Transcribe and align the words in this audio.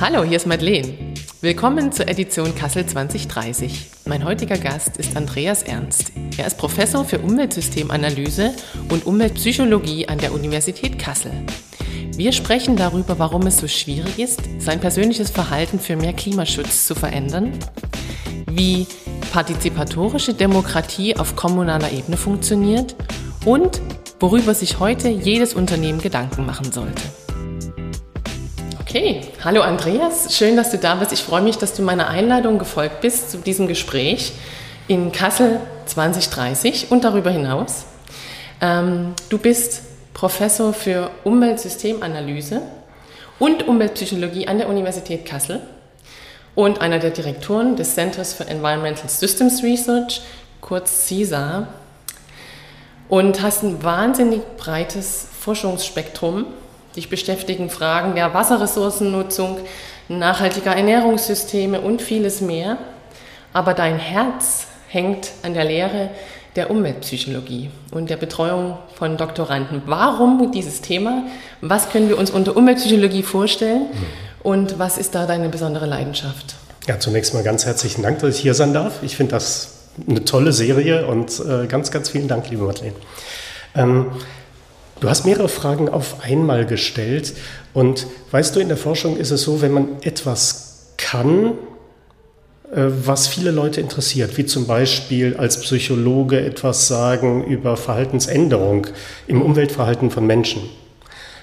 Hallo, 0.00 0.24
hier 0.24 0.38
ist 0.38 0.46
Madeleine. 0.46 0.94
Willkommen 1.42 1.92
zur 1.92 2.08
Edition 2.08 2.54
Kassel 2.54 2.86
2030. 2.86 3.90
Mein 4.06 4.24
heutiger 4.24 4.56
Gast 4.56 4.96
ist 4.96 5.14
Andreas 5.14 5.62
Ernst. 5.62 6.12
Er 6.38 6.46
ist 6.46 6.56
Professor 6.56 7.04
für 7.04 7.18
Umweltsystemanalyse 7.18 8.54
und 8.88 9.04
Umweltpsychologie 9.04 10.08
an 10.08 10.16
der 10.16 10.32
Universität 10.32 10.98
Kassel. 10.98 11.32
Wir 12.16 12.32
sprechen 12.32 12.76
darüber, 12.76 13.18
warum 13.18 13.46
es 13.46 13.58
so 13.58 13.68
schwierig 13.68 14.18
ist, 14.18 14.40
sein 14.58 14.80
persönliches 14.80 15.28
Verhalten 15.28 15.78
für 15.78 15.96
mehr 15.96 16.14
Klimaschutz 16.14 16.86
zu 16.86 16.94
verändern, 16.94 17.52
wie 18.50 18.86
partizipatorische 19.32 20.32
Demokratie 20.32 21.18
auf 21.18 21.36
kommunaler 21.36 21.92
Ebene 21.92 22.16
funktioniert 22.16 22.96
und 23.44 23.82
worüber 24.18 24.54
sich 24.54 24.80
heute 24.80 25.08
jedes 25.08 25.52
Unternehmen 25.52 26.00
Gedanken 26.00 26.46
machen 26.46 26.72
sollte. 26.72 27.02
Okay, 28.90 29.20
hallo 29.44 29.60
Andreas, 29.60 30.36
schön, 30.36 30.56
dass 30.56 30.72
du 30.72 30.76
da 30.76 30.96
bist. 30.96 31.12
Ich 31.12 31.22
freue 31.22 31.42
mich, 31.42 31.56
dass 31.56 31.74
du 31.74 31.82
meiner 31.82 32.08
Einladung 32.08 32.58
gefolgt 32.58 33.02
bist 33.02 33.30
zu 33.30 33.38
diesem 33.38 33.68
Gespräch 33.68 34.32
in 34.88 35.12
Kassel 35.12 35.60
2030 35.86 36.90
und 36.90 37.04
darüber 37.04 37.30
hinaus. 37.30 37.84
Ähm, 38.60 39.14
du 39.28 39.38
bist 39.38 39.82
Professor 40.12 40.74
für 40.74 41.12
Umweltsystemanalyse 41.22 42.62
und 43.38 43.68
Umweltpsychologie 43.68 44.48
an 44.48 44.58
der 44.58 44.68
Universität 44.68 45.24
Kassel 45.24 45.60
und 46.56 46.80
einer 46.80 46.98
der 46.98 47.10
Direktoren 47.10 47.76
des 47.76 47.94
Centers 47.94 48.34
for 48.34 48.48
Environmental 48.48 49.08
Systems 49.08 49.62
Research, 49.62 50.20
kurz 50.60 51.06
CISA, 51.06 51.68
und 53.08 53.40
hast 53.40 53.62
ein 53.62 53.84
wahnsinnig 53.84 54.40
breites 54.56 55.28
Forschungsspektrum 55.38 56.46
Dich 56.96 57.08
beschäftigen 57.08 57.70
Fragen 57.70 58.14
der 58.14 58.34
Wasserressourcennutzung, 58.34 59.58
nachhaltiger 60.08 60.74
Ernährungssysteme 60.74 61.80
und 61.80 62.02
vieles 62.02 62.40
mehr. 62.40 62.78
Aber 63.52 63.74
dein 63.74 63.98
Herz 63.98 64.66
hängt 64.88 65.30
an 65.42 65.54
der 65.54 65.64
Lehre 65.64 66.10
der 66.56 66.70
Umweltpsychologie 66.70 67.70
und 67.92 68.10
der 68.10 68.16
Betreuung 68.16 68.76
von 68.96 69.16
Doktoranden. 69.16 69.82
Warum 69.86 70.50
dieses 70.52 70.80
Thema? 70.80 71.24
Was 71.60 71.90
können 71.90 72.08
wir 72.08 72.18
uns 72.18 72.30
unter 72.30 72.56
Umweltpsychologie 72.56 73.22
vorstellen? 73.22 73.86
Und 74.42 74.78
was 74.78 74.98
ist 74.98 75.14
da 75.14 75.26
deine 75.26 75.48
besondere 75.48 75.86
Leidenschaft? 75.86 76.56
Ja, 76.88 76.98
zunächst 76.98 77.34
mal 77.34 77.42
ganz 77.42 77.66
herzlichen 77.66 78.02
Dank, 78.02 78.18
dass 78.20 78.36
ich 78.36 78.40
hier 78.40 78.54
sein 78.54 78.72
darf. 78.74 79.02
Ich 79.02 79.16
finde 79.16 79.32
das 79.32 79.80
eine 80.08 80.24
tolle 80.24 80.52
Serie 80.52 81.06
und 81.06 81.40
äh, 81.40 81.66
ganz, 81.66 81.90
ganz 81.90 82.10
vielen 82.10 82.26
Dank, 82.26 82.48
liebe 82.50 82.64
Madeleine. 82.64 82.94
Ähm, 83.76 84.06
Du 85.00 85.08
hast 85.08 85.24
mehrere 85.24 85.48
Fragen 85.48 85.88
auf 85.88 86.22
einmal 86.22 86.66
gestellt. 86.66 87.34
Und 87.72 88.06
weißt 88.30 88.54
du, 88.54 88.60
in 88.60 88.68
der 88.68 88.76
Forschung 88.76 89.16
ist 89.16 89.30
es 89.30 89.42
so, 89.42 89.62
wenn 89.62 89.72
man 89.72 90.02
etwas 90.02 90.92
kann, 90.98 91.52
äh, 92.72 92.86
was 93.04 93.26
viele 93.26 93.50
Leute 93.50 93.80
interessiert, 93.80 94.36
wie 94.36 94.44
zum 94.44 94.66
Beispiel 94.66 95.36
als 95.36 95.60
Psychologe 95.60 96.40
etwas 96.40 96.86
sagen 96.86 97.44
über 97.44 97.76
Verhaltensänderung 97.76 98.86
im 99.26 99.40
Umweltverhalten 99.42 100.10
von 100.10 100.26
Menschen 100.26 100.62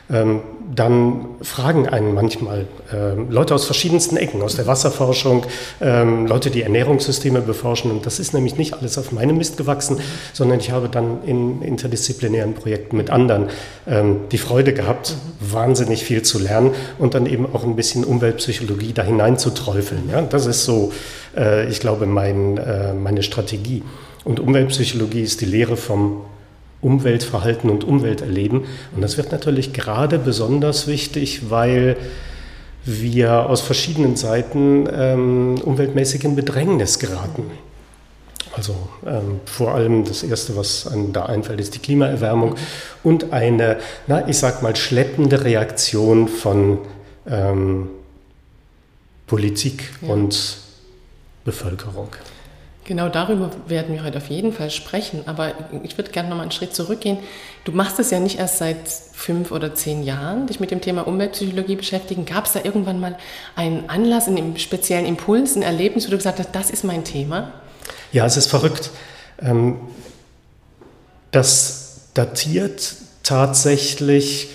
ähm, 0.10 0.42
dann 0.74 1.26
fragen 1.42 1.88
einen 1.88 2.14
manchmal 2.14 2.66
äh, 2.92 3.14
Leute 3.30 3.56
aus 3.56 3.66
verschiedensten 3.66 4.18
Ecken, 4.18 4.42
aus 4.42 4.56
der 4.56 4.68
Wasserforschung, 4.68 5.46
ähm, 5.82 6.28
Leute, 6.28 6.50
die 6.50 6.62
Ernährungssysteme 6.62 7.42
beforschen. 7.42 7.92
Und 7.92 8.06
das 8.06 8.20
ist 8.20 8.34
nämlich 8.34 8.58
nicht 8.58 8.74
alles 8.74 8.98
auf 8.98 9.12
meinem 9.12 9.38
Mist 9.38 9.58
gewachsen, 9.58 10.00
sondern 10.34 10.60
ich 10.60 10.72
habe 10.72 10.90
dann 10.90 11.24
in 11.26 11.62
interdisziplinären 11.62 12.54
Projekten 12.54 12.98
mit 12.98 13.10
anderen 13.10 13.48
ähm, 13.88 14.22
die 14.32 14.38
Freude 14.38 14.74
gehabt, 14.74 15.16
mhm. 15.16 15.54
wahnsinnig 15.54 16.04
viel 16.04 16.22
zu 16.22 16.40
lernen 16.40 16.72
und 17.00 17.14
dann 17.14 17.26
eben 17.26 17.46
auch 17.54 17.64
ein 17.64 17.76
bisschen 17.76 18.04
Umweltpsychologie 18.04 18.94
da 18.94 19.04
hinein 19.04 19.38
zu 19.38 19.52
träufeln. 19.52 20.10
Ja? 20.10 20.22
Das 20.22 20.46
ist 20.46 20.66
so, 20.66 20.92
äh, 21.36 21.68
ich 21.70 21.80
glaube, 21.80 22.06
mein, 22.06 22.58
äh, 22.58 22.94
meine 22.94 23.24
Strategie. 23.24 23.84
Und 24.26 24.40
Umweltpsychologie 24.42 25.22
ist 25.22 25.40
die 25.40 25.46
Lehre 25.46 25.78
vom 25.78 26.26
Umweltverhalten 26.82 27.70
und 27.70 27.84
Umwelterleben. 27.84 28.66
Und 28.96 29.02
das 29.02 29.18
wird 29.18 29.32
natürlich 29.32 29.74
gerade 29.74 30.20
besonders 30.20 30.88
wichtig, 30.88 31.50
weil 31.50 31.98
wir 32.86 33.50
aus 33.50 33.62
verschiedenen 33.62 34.16
Seiten 34.16 34.88
ähm, 34.92 35.56
umweltmäßig 35.64 36.24
in 36.24 36.36
Bedrängnis 36.36 37.00
geraten. 37.00 37.52
Also 38.54 38.76
ähm, 39.06 39.42
vor 39.46 39.76
allem 39.76 40.04
das 40.04 40.24
Erste, 40.24 40.56
was 40.56 40.88
einem 40.88 41.14
da 41.14 41.26
einfällt, 41.26 41.60
ist 41.60 41.76
die 41.76 41.80
Klimaerwärmung 41.80 42.56
und 43.04 43.32
eine, 43.32 43.78
na, 44.08 44.28
ich 44.28 44.38
sag 44.38 44.64
mal, 44.64 44.76
schleppende 44.76 45.44
Reaktion 45.44 46.28
von 46.28 46.80
ähm, 47.30 47.90
Politik 49.28 49.90
ja. 50.02 50.14
und 50.14 50.58
Bevölkerung. 51.44 52.10
Genau 52.88 53.10
darüber 53.10 53.52
werden 53.68 53.94
wir 53.94 54.06
heute 54.06 54.18
auf 54.18 54.30
jeden 54.30 54.54
Fall 54.54 54.72
sprechen. 54.72 55.24
Aber 55.26 55.52
ich 55.84 55.98
würde 55.98 56.10
gerne 56.10 56.30
noch 56.30 56.38
mal 56.38 56.44
einen 56.44 56.54
Schritt 56.54 56.74
zurückgehen. 56.74 57.18
Du 57.66 57.74
machst 57.74 58.00
es 58.00 58.12
ja 58.12 58.20
nicht 58.22 58.40
erst 58.40 58.60
seit 58.60 58.78
fünf 59.12 59.52
oder 59.52 59.76
zehn 59.76 60.04
Jahren, 60.04 60.48
dich 60.48 60.62
mit 60.62 60.72
dem 60.72 60.80
Thema 60.80 61.06
Umweltpsychologie 61.06 61.76
beschäftigen. 61.76 62.26
Gab 62.26 62.46
es 62.46 62.54
da 62.54 62.62
irgendwann 62.64 63.02
mal 63.02 63.18
einen 63.58 63.90
Anlass, 63.90 64.30
einen 64.30 64.58
speziellen 64.58 65.06
Impuls, 65.06 65.58
ein 65.58 65.64
Erlebnis, 65.64 66.08
wo 66.08 66.12
du 66.12 66.16
gesagt 66.18 66.40
hast, 66.40 66.54
das 66.54 66.70
ist 66.70 66.86
mein 66.86 67.04
Thema? 67.04 67.52
Ja, 68.14 68.26
es 68.26 68.38
ist 68.38 68.48
verrückt. 68.48 68.90
Ähm, 69.42 69.82
das 71.32 72.08
datiert 72.14 72.96
tatsächlich 73.22 74.52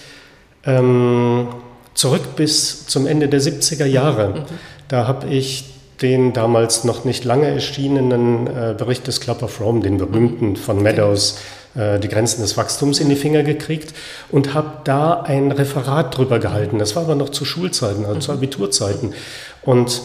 ähm, 0.65 1.49
zurück 1.93 2.35
bis 2.35 2.87
zum 2.87 3.07
Ende 3.07 3.29
der 3.29 3.43
70er 3.43 3.85
Jahre. 3.85 4.29
Mhm. 4.29 4.45
Da 4.89 5.07
habe 5.07 5.29
ich 5.29 5.65
den 6.03 6.33
damals 6.33 6.85
noch 6.85 7.05
nicht 7.05 7.25
lange 7.25 7.47
erschienenen 7.47 8.47
äh, 8.47 8.75
Bericht 8.77 9.07
des 9.07 9.21
Club 9.21 9.43
of 9.43 9.61
Rome, 9.61 9.81
den 9.81 9.99
berühmten 9.99 10.57
von 10.57 10.83
Meadows, 10.83 11.39
äh, 11.75 11.99
die 12.01 12.09
Grenzen 12.09 12.43
des 12.43 12.57
Wachstums 12.57 12.99
in 12.99 13.09
die 13.09 13.17
Finger 13.17 13.45
gekriegt 13.45 13.95
und 14.31 14.53
habe 14.53 14.79
da 14.85 15.23
ein 15.23 15.53
Referat 15.53 16.17
drüber 16.17 16.39
gehalten. 16.39 16.79
Das 16.79 16.97
war 16.97 17.05
aber 17.05 17.15
noch 17.15 17.31
zu 17.31 17.45
Schulzeiten, 17.45 18.05
also 18.05 18.21
zu 18.21 18.33
mhm. 18.33 18.39
Abiturzeiten. 18.39 19.15
Und 19.63 20.03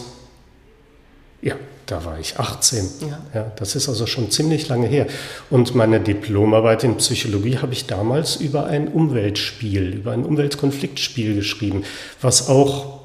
ja, 1.42 1.56
da 1.86 2.04
war 2.04 2.18
ich 2.20 2.38
18. 2.38 2.88
Ja. 3.00 3.18
ja. 3.34 3.52
das 3.56 3.74
ist 3.74 3.88
also 3.88 4.06
schon 4.06 4.30
ziemlich 4.30 4.68
lange 4.68 4.86
her. 4.86 5.06
Und 5.50 5.74
meine 5.74 6.00
Diplomarbeit 6.00 6.84
in 6.84 6.96
Psychologie 6.96 7.58
habe 7.58 7.72
ich 7.72 7.86
damals 7.86 8.36
über 8.36 8.66
ein 8.66 8.88
Umweltspiel, 8.88 9.94
über 9.94 10.12
ein 10.12 10.24
Umweltkonfliktspiel 10.24 11.34
geschrieben, 11.34 11.84
was 12.20 12.48
auch 12.48 12.94
mhm 12.94 12.97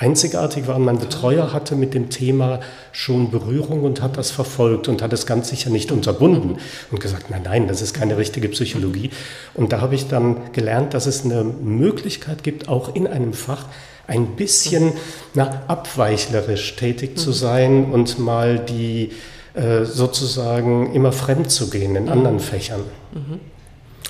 einzigartig 0.00 0.66
war. 0.66 0.78
Mein 0.78 0.98
Betreuer 0.98 1.52
hatte 1.52 1.76
mit 1.76 1.92
dem 1.92 2.08
Thema 2.08 2.60
schon 2.90 3.30
Berührung 3.30 3.84
und 3.84 4.00
hat 4.00 4.16
das 4.16 4.30
verfolgt 4.30 4.88
und 4.88 5.02
hat 5.02 5.12
es 5.12 5.26
ganz 5.26 5.50
sicher 5.50 5.68
nicht 5.68 5.92
unterbunden 5.92 6.56
und 6.90 7.00
gesagt, 7.00 7.28
nein, 7.28 7.42
nein, 7.44 7.68
das 7.68 7.82
ist 7.82 7.92
keine 7.92 8.16
richtige 8.16 8.48
Psychologie. 8.48 9.10
Und 9.52 9.72
da 9.72 9.82
habe 9.82 9.94
ich 9.94 10.08
dann 10.08 10.52
gelernt, 10.52 10.94
dass 10.94 11.04
es 11.04 11.24
eine 11.24 11.44
Möglichkeit 11.44 12.42
gibt, 12.42 12.68
auch 12.68 12.94
in 12.94 13.06
einem 13.06 13.34
Fach 13.34 13.66
ein 14.06 14.36
bisschen 14.36 14.94
na, 15.34 15.62
abweichlerisch 15.68 16.76
tätig 16.76 17.18
zu 17.18 17.30
sein 17.30 17.92
und 17.92 18.18
mal 18.18 18.58
die 18.58 19.10
äh, 19.52 19.84
sozusagen 19.84 20.94
immer 20.94 21.12
fremd 21.12 21.50
zu 21.50 21.68
gehen 21.68 21.94
in 21.94 22.08
anderen 22.08 22.40
Fächern. 22.40 22.80
Mhm. 23.12 23.40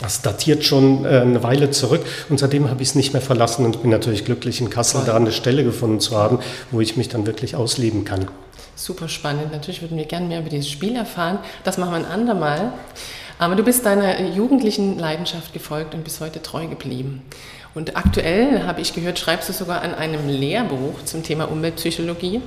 Das 0.00 0.22
datiert 0.22 0.64
schon 0.64 1.04
äh, 1.04 1.20
eine 1.20 1.42
Weile 1.42 1.70
zurück 1.70 2.04
und 2.28 2.38
seitdem 2.38 2.70
habe 2.70 2.82
ich 2.82 2.90
es 2.90 2.94
nicht 2.94 3.12
mehr 3.12 3.22
verlassen 3.22 3.64
und 3.66 3.82
bin 3.82 3.90
natürlich 3.90 4.24
glücklich, 4.24 4.60
in 4.60 4.70
Kassel 4.70 5.02
da 5.04 5.16
eine 5.16 5.32
Stelle 5.32 5.64
gefunden 5.64 6.00
zu 6.00 6.16
haben, 6.16 6.38
wo 6.70 6.80
ich 6.80 6.96
mich 6.96 7.08
dann 7.08 7.26
wirklich 7.26 7.56
ausleben 7.56 8.04
kann. 8.04 8.28
Super 8.76 9.08
spannend. 9.08 9.52
Natürlich 9.52 9.82
würden 9.82 9.98
wir 9.98 10.06
gerne 10.06 10.26
mehr 10.26 10.40
über 10.40 10.48
dieses 10.48 10.70
Spiel 10.70 10.96
erfahren. 10.96 11.38
Das 11.64 11.76
machen 11.76 11.90
wir 11.90 11.96
ein 11.96 12.06
andermal. 12.06 12.72
Aber 13.38 13.54
du 13.54 13.62
bist 13.62 13.84
deiner 13.84 14.20
jugendlichen 14.22 14.98
Leidenschaft 14.98 15.52
gefolgt 15.52 15.94
und 15.94 16.04
bis 16.04 16.20
heute 16.20 16.42
treu 16.42 16.66
geblieben. 16.66 17.22
Und 17.74 17.96
aktuell, 17.96 18.64
habe 18.66 18.80
ich 18.80 18.94
gehört, 18.94 19.18
schreibst 19.18 19.48
du 19.48 19.52
sogar 19.52 19.82
an 19.82 19.94
einem 19.94 20.28
Lehrbuch 20.28 21.04
zum 21.04 21.22
Thema 21.22 21.44
Umweltpsychologie. 21.50 22.40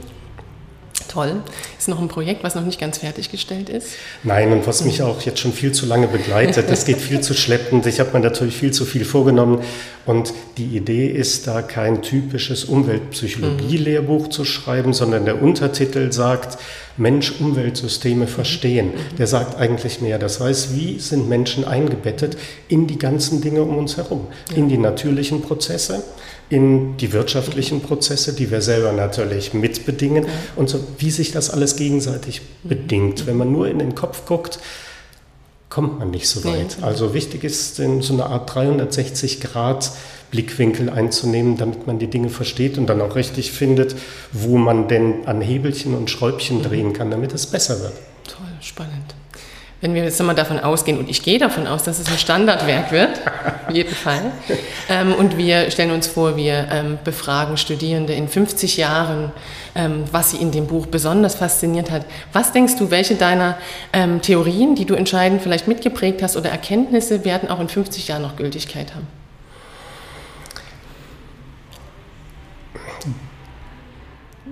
Toll. 1.14 1.44
Ist 1.78 1.88
noch 1.88 2.02
ein 2.02 2.08
Projekt, 2.08 2.44
was 2.44 2.56
noch 2.56 2.66
nicht 2.66 2.80
ganz 2.80 2.98
fertiggestellt 2.98 3.70
ist? 3.70 3.90
Nein, 4.24 4.52
und 4.52 4.66
was 4.66 4.84
mich 4.84 5.04
auch 5.04 5.22
jetzt 5.22 5.40
schon 5.40 5.54
viel 5.54 5.72
zu 5.72 5.86
lange 5.86 6.08
begleitet. 6.08 6.72
Das 6.72 6.86
geht 6.86 6.98
viel 6.98 7.22
zu 7.22 7.36
schleppend. 7.36 7.86
Ich 7.86 8.00
habe 8.00 8.14
mir 8.14 8.20
natürlich 8.20 8.56
viel 8.56 8.72
zu 8.72 8.84
viel 8.84 9.06
vorgenommen. 9.06 9.62
Und 10.08 10.34
die 10.58 10.76
Idee 10.76 11.08
ist 11.08 11.46
da 11.46 11.62
kein 11.62 12.02
typisches 12.02 12.66
Umweltpsychologie-Lehrbuch 12.66 14.30
zu 14.30 14.44
schreiben, 14.44 14.94
sondern 14.94 15.26
der 15.26 15.40
Untertitel 15.40 16.12
sagt, 16.12 16.58
Mensch-Umweltsysteme 16.98 18.26
verstehen. 18.26 18.92
Der 19.18 19.28
sagt 19.28 19.58
eigentlich 19.58 20.02
mehr. 20.02 20.18
Das 20.18 20.40
heißt, 20.40 20.76
wie 20.76 21.00
sind 21.00 21.30
Menschen 21.30 21.64
eingebettet 21.64 22.38
in 22.68 22.88
die 22.88 22.98
ganzen 22.98 23.42
Dinge 23.42 23.62
um 23.62 23.78
uns 23.78 23.98
herum? 23.98 24.28
In 24.56 24.68
die 24.68 24.78
natürlichen 24.78 25.42
Prozesse, 25.42 26.04
in 26.50 26.98
die 26.98 27.14
wirtschaftlichen 27.14 27.82
Prozesse, 27.82 28.34
die 28.34 28.52
wir 28.52 28.62
selber 28.62 28.92
natürlich 28.92 29.54
mitbedingen 29.54 30.26
und 30.56 30.70
so, 30.70 30.84
wie 30.98 31.12
sich 31.12 31.32
das 31.32 31.50
alles 31.50 31.76
gegenseitig 31.76 32.42
bedingt. 32.64 33.26
Wenn 33.26 33.38
man 33.38 33.52
nur 33.52 33.68
in 33.68 33.80
den 33.80 33.96
Kopf 33.96 34.26
guckt, 34.26 34.60
kommt 35.70 35.98
man 35.98 36.12
nicht 36.12 36.28
so 36.28 36.44
weit. 36.44 36.78
Nee. 36.80 36.86
Also 36.86 37.14
wichtig 37.14 37.44
ist, 37.44 37.80
in 37.80 38.02
so 38.02 38.14
eine 38.14 38.28
Art 38.28 38.54
360 38.54 39.42
Grad 39.42 39.92
Blickwinkel 40.30 40.90
einzunehmen, 40.90 41.58
damit 41.58 41.88
man 41.88 42.00
die 42.00 42.08
Dinge 42.08 42.30
versteht 42.30 42.78
und 42.78 42.88
dann 42.88 43.02
auch 43.02 43.16
richtig 43.16 43.52
findet, 43.52 43.96
wo 44.32 44.58
man 44.58 44.88
denn 44.88 45.26
an 45.28 45.42
Hebelchen 45.42 45.96
und 45.96 46.10
Schräubchen 46.10 46.60
mhm. 46.60 46.64
drehen 46.64 46.94
kann, 46.94 47.12
damit 47.12 47.34
es 47.34 47.48
besser 47.48 47.82
wird. 47.82 47.94
Toll, 48.28 48.48
spannend. 48.62 49.16
Wenn 49.84 49.96
wir 49.96 50.06
jetzt 50.06 50.24
mal 50.24 50.34
davon 50.34 50.62
ausgehen, 50.62 50.98
und 50.98 51.10
ich 51.10 51.24
gehe 51.24 51.38
davon 51.38 51.68
aus, 51.68 51.84
dass 51.84 52.00
es 52.00 52.08
ein 52.08 52.18
Standardwerk 52.18 52.94
wird, 52.94 53.20
auf 53.68 53.76
jeden 53.76 53.94
Fall, 53.94 54.32
ähm, 54.88 55.14
und 55.14 55.38
wir 55.38 55.70
stellen 55.72 55.92
uns 55.92 56.08
vor, 56.08 56.38
wir 56.38 56.70
ähm, 56.72 57.00
befragen 57.04 57.58
Studierende 57.58 58.14
in 58.14 58.30
50 58.30 58.78
Jahren, 58.78 59.34
ähm, 59.76 60.06
was 60.10 60.32
sie 60.32 60.38
in 60.38 60.52
dem 60.52 60.68
Buch 60.68 60.86
besonders 60.86 61.36
fasziniert 61.36 61.92
hat. 61.92 62.06
Was 62.32 62.54
denkst 62.54 62.78
du, 62.78 62.92
welche 62.92 63.16
deiner 63.16 63.58
ähm, 63.92 64.22
Theorien, 64.22 64.76
die 64.76 64.86
du 64.86 64.94
entscheidend 64.94 65.42
vielleicht 65.42 65.68
mitgeprägt 65.68 66.24
hast 66.24 66.38
oder 66.38 66.50
Erkenntnisse, 66.50 67.26
werden 67.26 67.50
auch 67.50 67.60
in 67.60 67.68
50 67.68 68.08
Jahren 68.08 68.22
noch 68.22 68.38
Gültigkeit 68.38 68.96
haben? 68.96 69.08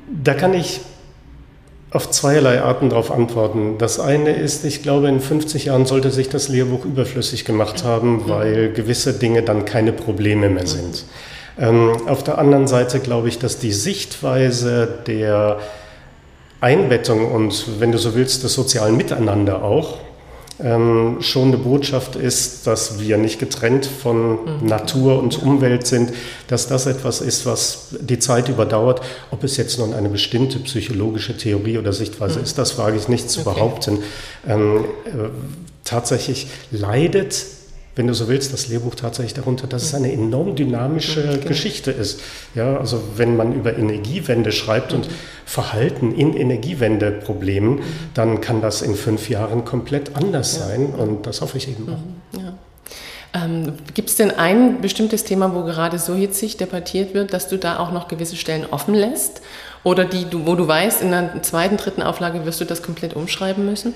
Da 0.10 0.34
kann 0.34 0.54
ich 0.54 0.82
auf 1.92 2.10
zweierlei 2.10 2.62
Arten 2.62 2.90
darauf 2.90 3.12
antworten. 3.12 3.78
Das 3.78 4.00
eine 4.00 4.32
ist, 4.32 4.64
ich 4.64 4.82
glaube, 4.82 5.10
in 5.10 5.20
50 5.20 5.66
Jahren 5.66 5.86
sollte 5.86 6.10
sich 6.10 6.30
das 6.30 6.48
Lehrbuch 6.48 6.86
überflüssig 6.86 7.44
gemacht 7.44 7.84
haben, 7.84 8.30
weil 8.30 8.72
gewisse 8.72 9.14
Dinge 9.14 9.44
dann 9.44 9.66
keine 9.66 9.92
Probleme 9.92 10.50
mehr 10.50 10.68
sind. 10.68 11.04
Ähm, 11.60 11.92
auf 12.08 12.24
der 12.24 12.38
anderen 12.38 12.68
Seite 12.68 13.02
glaube 13.02 13.28
ich, 13.28 13.40
dass 13.40 13.60
die 13.60 13.74
Sichtweise 13.74 14.88
der 15.06 15.60
Einbettung 16.62 17.30
und, 17.30 17.80
wenn 17.80 17.92
du 17.92 17.98
so 17.98 18.16
willst, 18.16 18.44
des 18.44 18.54
sozialen 18.54 18.96
Miteinander 18.96 19.62
auch, 19.62 19.98
ähm, 20.64 21.18
schon 21.22 21.50
eine 21.50 21.58
Botschaft 21.58 22.16
ist, 22.16 22.68
dass 22.68 23.00
wir 23.00 23.18
nicht 23.18 23.40
getrennt 23.40 23.86
von 23.86 24.32
mhm. 24.32 24.68
Natur 24.68 25.20
und 25.22 25.42
Umwelt 25.42 25.88
sind, 25.88 26.12
dass 26.48 26.68
das 26.68 26.86
etwas 26.86 27.22
ist, 27.22 27.46
was 27.46 27.96
die 28.00 28.20
Zeit 28.20 28.50
überdauert. 28.50 29.02
Ob 29.32 29.44
es 29.44 29.58
jetzt 29.58 29.80
nun 29.80 29.94
eine 29.94 30.10
bestimmte 30.10 30.60
psychologische 30.60 31.38
Theorie 31.38 31.78
oder 31.78 31.94
Sichtweise 31.94 32.40
mhm. 32.40 32.46
ist, 32.46 32.58
das 32.58 32.78
wage 32.78 32.98
ich 32.98 33.08
nicht 33.08 33.30
zu 33.30 33.42
okay. 33.42 33.54
behaupten. 33.54 34.00
Ähm, 34.48 34.86
äh, 35.06 35.10
tatsächlich 35.84 36.48
leidet 36.72 37.36
wenn 37.96 38.08
du 38.08 38.14
so 38.14 38.28
willst, 38.30 38.54
das 38.54 38.68
Lehrbuch 38.68 38.96
tatsächlich 38.96 39.34
darunter, 39.34 39.68
dass 39.68 39.84
es 39.84 39.94
eine 39.94 40.12
enorm 40.12 40.56
dynamische 40.56 41.24
genau. 41.24 41.48
Geschichte 41.48 41.92
ist. 41.92 42.22
Ja, 42.56 42.78
also 42.78 43.02
wenn 43.18 43.36
man 43.36 43.54
über 43.54 43.78
Energiewende 43.78 44.52
schreibt 44.52 44.94
und 44.94 45.10
Verhalten 45.46 46.14
in 46.16 46.34
Energiewendeproblemen, 46.34 47.76
mhm. 47.76 47.84
dann 48.14 48.40
kann 48.40 48.62
das 48.62 48.82
in 48.82 48.96
fünf 48.96 49.30
Jahren 49.30 49.66
komplett 49.66 50.16
anders 50.16 50.58
ja. 50.58 50.68
sein 50.68 50.88
und 50.88 51.28
das 51.28 51.42
hoffe 51.42 51.58
ich 51.58 51.68
eben 51.68 51.90
auch. 51.90 52.40
Mhm. 52.40 52.46
Ja. 52.46 52.54
Ähm, 53.34 53.74
Gibt 53.94 54.10
es 54.10 54.16
denn 54.16 54.32
ein 54.32 54.82
bestimmtes 54.82 55.24
Thema, 55.24 55.54
wo 55.56 55.64
gerade 55.64 56.00
so 56.00 56.16
hitzig 56.16 56.58
debattiert 56.58 57.14
wird, 57.14 57.34
dass 57.34 57.48
du 57.48 57.58
da 57.58 57.80
auch 57.80 57.92
noch 57.92 58.08
gewisse 58.08 58.36
Stellen 58.36 58.66
offen 58.70 58.94
lässt? 58.94 59.42
Oder 59.84 60.06
die, 60.06 60.28
wo 60.32 60.56
du 60.56 60.68
weißt, 60.68 61.02
in 61.02 61.12
der 61.12 61.42
zweiten, 61.42 61.78
dritten 61.78 62.02
Auflage 62.02 62.46
wirst 62.46 62.62
du 62.62 62.66
das 62.66 62.84
komplett 62.84 63.16
umschreiben 63.16 63.66
müssen? 63.66 63.94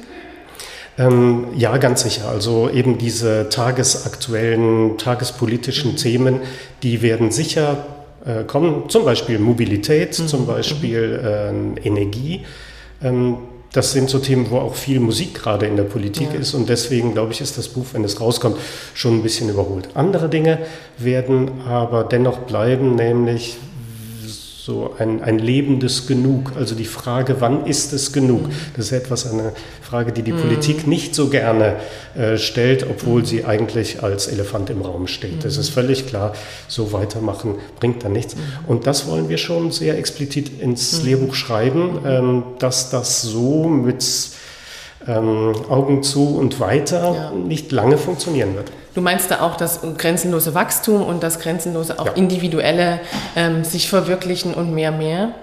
Ähm, 0.97 1.47
ja, 1.55 1.77
ganz 1.77 2.03
sicher. 2.03 2.29
Also 2.29 2.69
eben 2.69 2.97
diese 2.97 3.49
tagesaktuellen, 3.49 4.97
tagespolitischen 4.97 5.91
mhm. 5.91 5.97
Themen, 5.97 6.39
die 6.83 7.01
werden 7.01 7.31
sicher 7.31 7.85
äh, 8.25 8.43
kommen. 8.43 8.89
Zum 8.89 9.05
Beispiel 9.05 9.39
Mobilität, 9.39 10.17
mhm. 10.19 10.27
zum 10.27 10.45
Beispiel 10.47 11.19
äh, 11.23 11.87
Energie. 11.87 12.45
Ähm, 13.03 13.37
das 13.75 13.91
sind 13.91 14.09
so 14.09 14.19
Themen, 14.19 14.49
wo 14.51 14.59
auch 14.59 14.73
viel 14.73 15.01
Musik 15.01 15.33
gerade 15.33 15.65
in 15.65 15.75
der 15.75 15.83
Politik 15.83 16.29
ja. 16.33 16.39
ist 16.39 16.53
und 16.53 16.69
deswegen 16.69 17.11
glaube 17.11 17.33
ich, 17.33 17.41
ist 17.41 17.57
das 17.57 17.67
Buch, 17.67 17.87
wenn 17.91 18.05
es 18.05 18.21
rauskommt, 18.21 18.55
schon 18.93 19.15
ein 19.15 19.21
bisschen 19.21 19.49
überholt. 19.49 19.89
Andere 19.95 20.29
Dinge 20.29 20.59
werden 20.97 21.61
aber 21.67 22.05
dennoch 22.05 22.37
bleiben, 22.39 22.95
nämlich 22.95 23.57
so 24.65 24.95
ein, 24.97 25.21
ein 25.21 25.37
lebendes 25.37 26.07
Genug. 26.07 26.53
Also 26.55 26.73
die 26.73 26.85
Frage, 26.85 27.35
wann 27.39 27.67
ist 27.67 27.93
es 27.93 28.11
genug? 28.11 28.47
Mhm. 28.47 28.51
Das 28.75 28.87
ist 28.87 28.91
etwas, 28.93 29.31
eine 29.31 29.53
Frage, 29.83 30.11
die 30.11 30.23
die 30.23 30.31
mhm. 30.31 30.41
Politik 30.41 30.87
nicht 30.87 31.13
so 31.13 31.27
gerne 31.29 31.75
äh, 32.15 32.37
stellt, 32.37 32.83
obwohl 32.89 33.21
mhm. 33.21 33.25
sie 33.25 33.45
eigentlich 33.45 34.01
als 34.01 34.25
Elefant 34.25 34.71
im 34.71 34.81
Raum 34.81 35.05
steht. 35.05 35.45
Es 35.45 35.57
ist 35.57 35.69
völlig 35.69 36.07
klar, 36.07 36.33
so 36.67 36.93
weitermachen 36.93 37.59
bringt 37.79 38.03
dann 38.03 38.13
nichts. 38.13 38.35
Und 38.65 38.87
das 38.87 39.05
wollen 39.05 39.29
wir 39.29 39.37
schon 39.37 39.69
sehr 39.71 39.99
explizit 39.99 40.59
ins 40.59 41.03
Lehrbuch 41.03 41.35
schreiben, 41.35 41.99
ähm, 42.03 42.43
dass 42.57 42.89
das 42.89 43.21
so 43.21 43.65
mit 43.65 44.03
ähm, 45.07 45.53
Augen 45.69 46.01
zu 46.01 46.37
und 46.37 46.59
weiter 46.59 47.13
ja. 47.13 47.31
nicht 47.37 47.71
lange 47.71 47.99
funktionieren 47.99 48.55
wird. 48.55 48.71
Du 48.95 49.01
meinst 49.01 49.29
da 49.29 49.41
auch 49.41 49.57
das 49.57 49.81
grenzenlose 49.97 50.55
Wachstum 50.55 51.03
und 51.03 51.21
das 51.21 51.39
grenzenlose 51.39 51.99
auch 51.99 52.05
ja. 52.05 52.13
individuelle 52.13 53.01
ähm, 53.35 53.65
sich 53.65 53.89
verwirklichen 53.89 54.53
und 54.53 54.73
mehr, 54.73 54.91
mehr? 54.91 55.33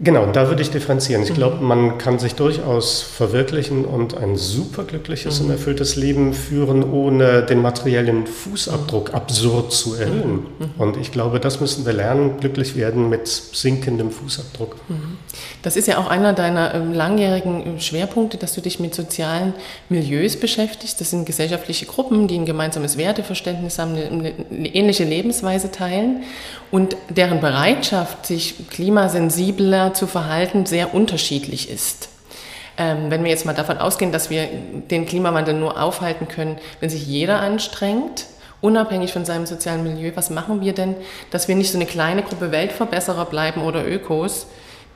Genau, 0.00 0.26
da 0.26 0.48
würde 0.48 0.62
ich 0.62 0.70
differenzieren. 0.70 1.24
Ich 1.24 1.30
mhm. 1.30 1.34
glaube, 1.34 1.64
man 1.64 1.98
kann 1.98 2.20
sich 2.20 2.36
durchaus 2.36 3.02
verwirklichen 3.02 3.84
und 3.84 4.16
ein 4.16 4.36
superglückliches 4.36 5.40
mhm. 5.40 5.46
und 5.46 5.52
erfülltes 5.52 5.96
Leben 5.96 6.34
führen, 6.34 6.88
ohne 6.88 7.42
den 7.42 7.60
materiellen 7.60 8.28
Fußabdruck 8.28 9.08
mhm. 9.08 9.14
absurd 9.16 9.72
zu 9.72 9.96
erhöhen. 9.96 10.46
Mhm. 10.58 10.70
Und 10.78 10.96
ich 10.98 11.10
glaube, 11.10 11.40
das 11.40 11.60
müssen 11.60 11.84
wir 11.84 11.92
lernen, 11.92 12.38
glücklich 12.38 12.76
werden 12.76 13.08
mit 13.08 13.26
sinkendem 13.26 14.12
Fußabdruck. 14.12 14.76
Mhm. 14.88 15.16
Das 15.62 15.76
ist 15.76 15.88
ja 15.88 15.98
auch 15.98 16.06
einer 16.06 16.32
deiner 16.32 16.74
ähm, 16.74 16.92
langjährigen 16.92 17.66
ähm, 17.66 17.80
Schwerpunkte, 17.80 18.38
dass 18.38 18.54
du 18.54 18.60
dich 18.60 18.78
mit 18.78 18.94
sozialen 18.94 19.52
Milieus 19.88 20.36
beschäftigst. 20.36 21.00
Das 21.00 21.10
sind 21.10 21.26
gesellschaftliche 21.26 21.86
Gruppen, 21.86 22.28
die 22.28 22.38
ein 22.38 22.46
gemeinsames 22.46 22.98
Werteverständnis 22.98 23.80
haben, 23.80 23.96
eine, 23.96 24.32
eine 24.50 24.74
ähnliche 24.74 25.02
Lebensweise 25.02 25.72
teilen 25.72 26.22
und 26.70 26.96
deren 27.08 27.40
Bereitschaft, 27.40 28.26
sich 28.26 28.68
klimasensibler 28.68 29.94
zu 29.94 30.06
verhalten, 30.06 30.66
sehr 30.66 30.94
unterschiedlich 30.94 31.70
ist. 31.70 32.08
Ähm, 32.76 33.10
wenn 33.10 33.24
wir 33.24 33.30
jetzt 33.30 33.46
mal 33.46 33.54
davon 33.54 33.78
ausgehen, 33.78 34.12
dass 34.12 34.30
wir 34.30 34.46
den 34.90 35.06
Klimawandel 35.06 35.54
nur 35.54 35.80
aufhalten 35.80 36.28
können, 36.28 36.58
wenn 36.80 36.90
sich 36.90 37.06
jeder 37.06 37.40
anstrengt, 37.40 38.26
unabhängig 38.60 39.12
von 39.12 39.24
seinem 39.24 39.46
sozialen 39.46 39.82
Milieu, 39.82 40.12
was 40.14 40.30
machen 40.30 40.60
wir 40.60 40.72
denn, 40.72 40.96
dass 41.30 41.48
wir 41.48 41.56
nicht 41.56 41.72
so 41.72 41.78
eine 41.78 41.86
kleine 41.86 42.22
Gruppe 42.22 42.52
Weltverbesserer 42.52 43.24
bleiben 43.24 43.62
oder 43.62 43.86
Ökos, 43.86 44.46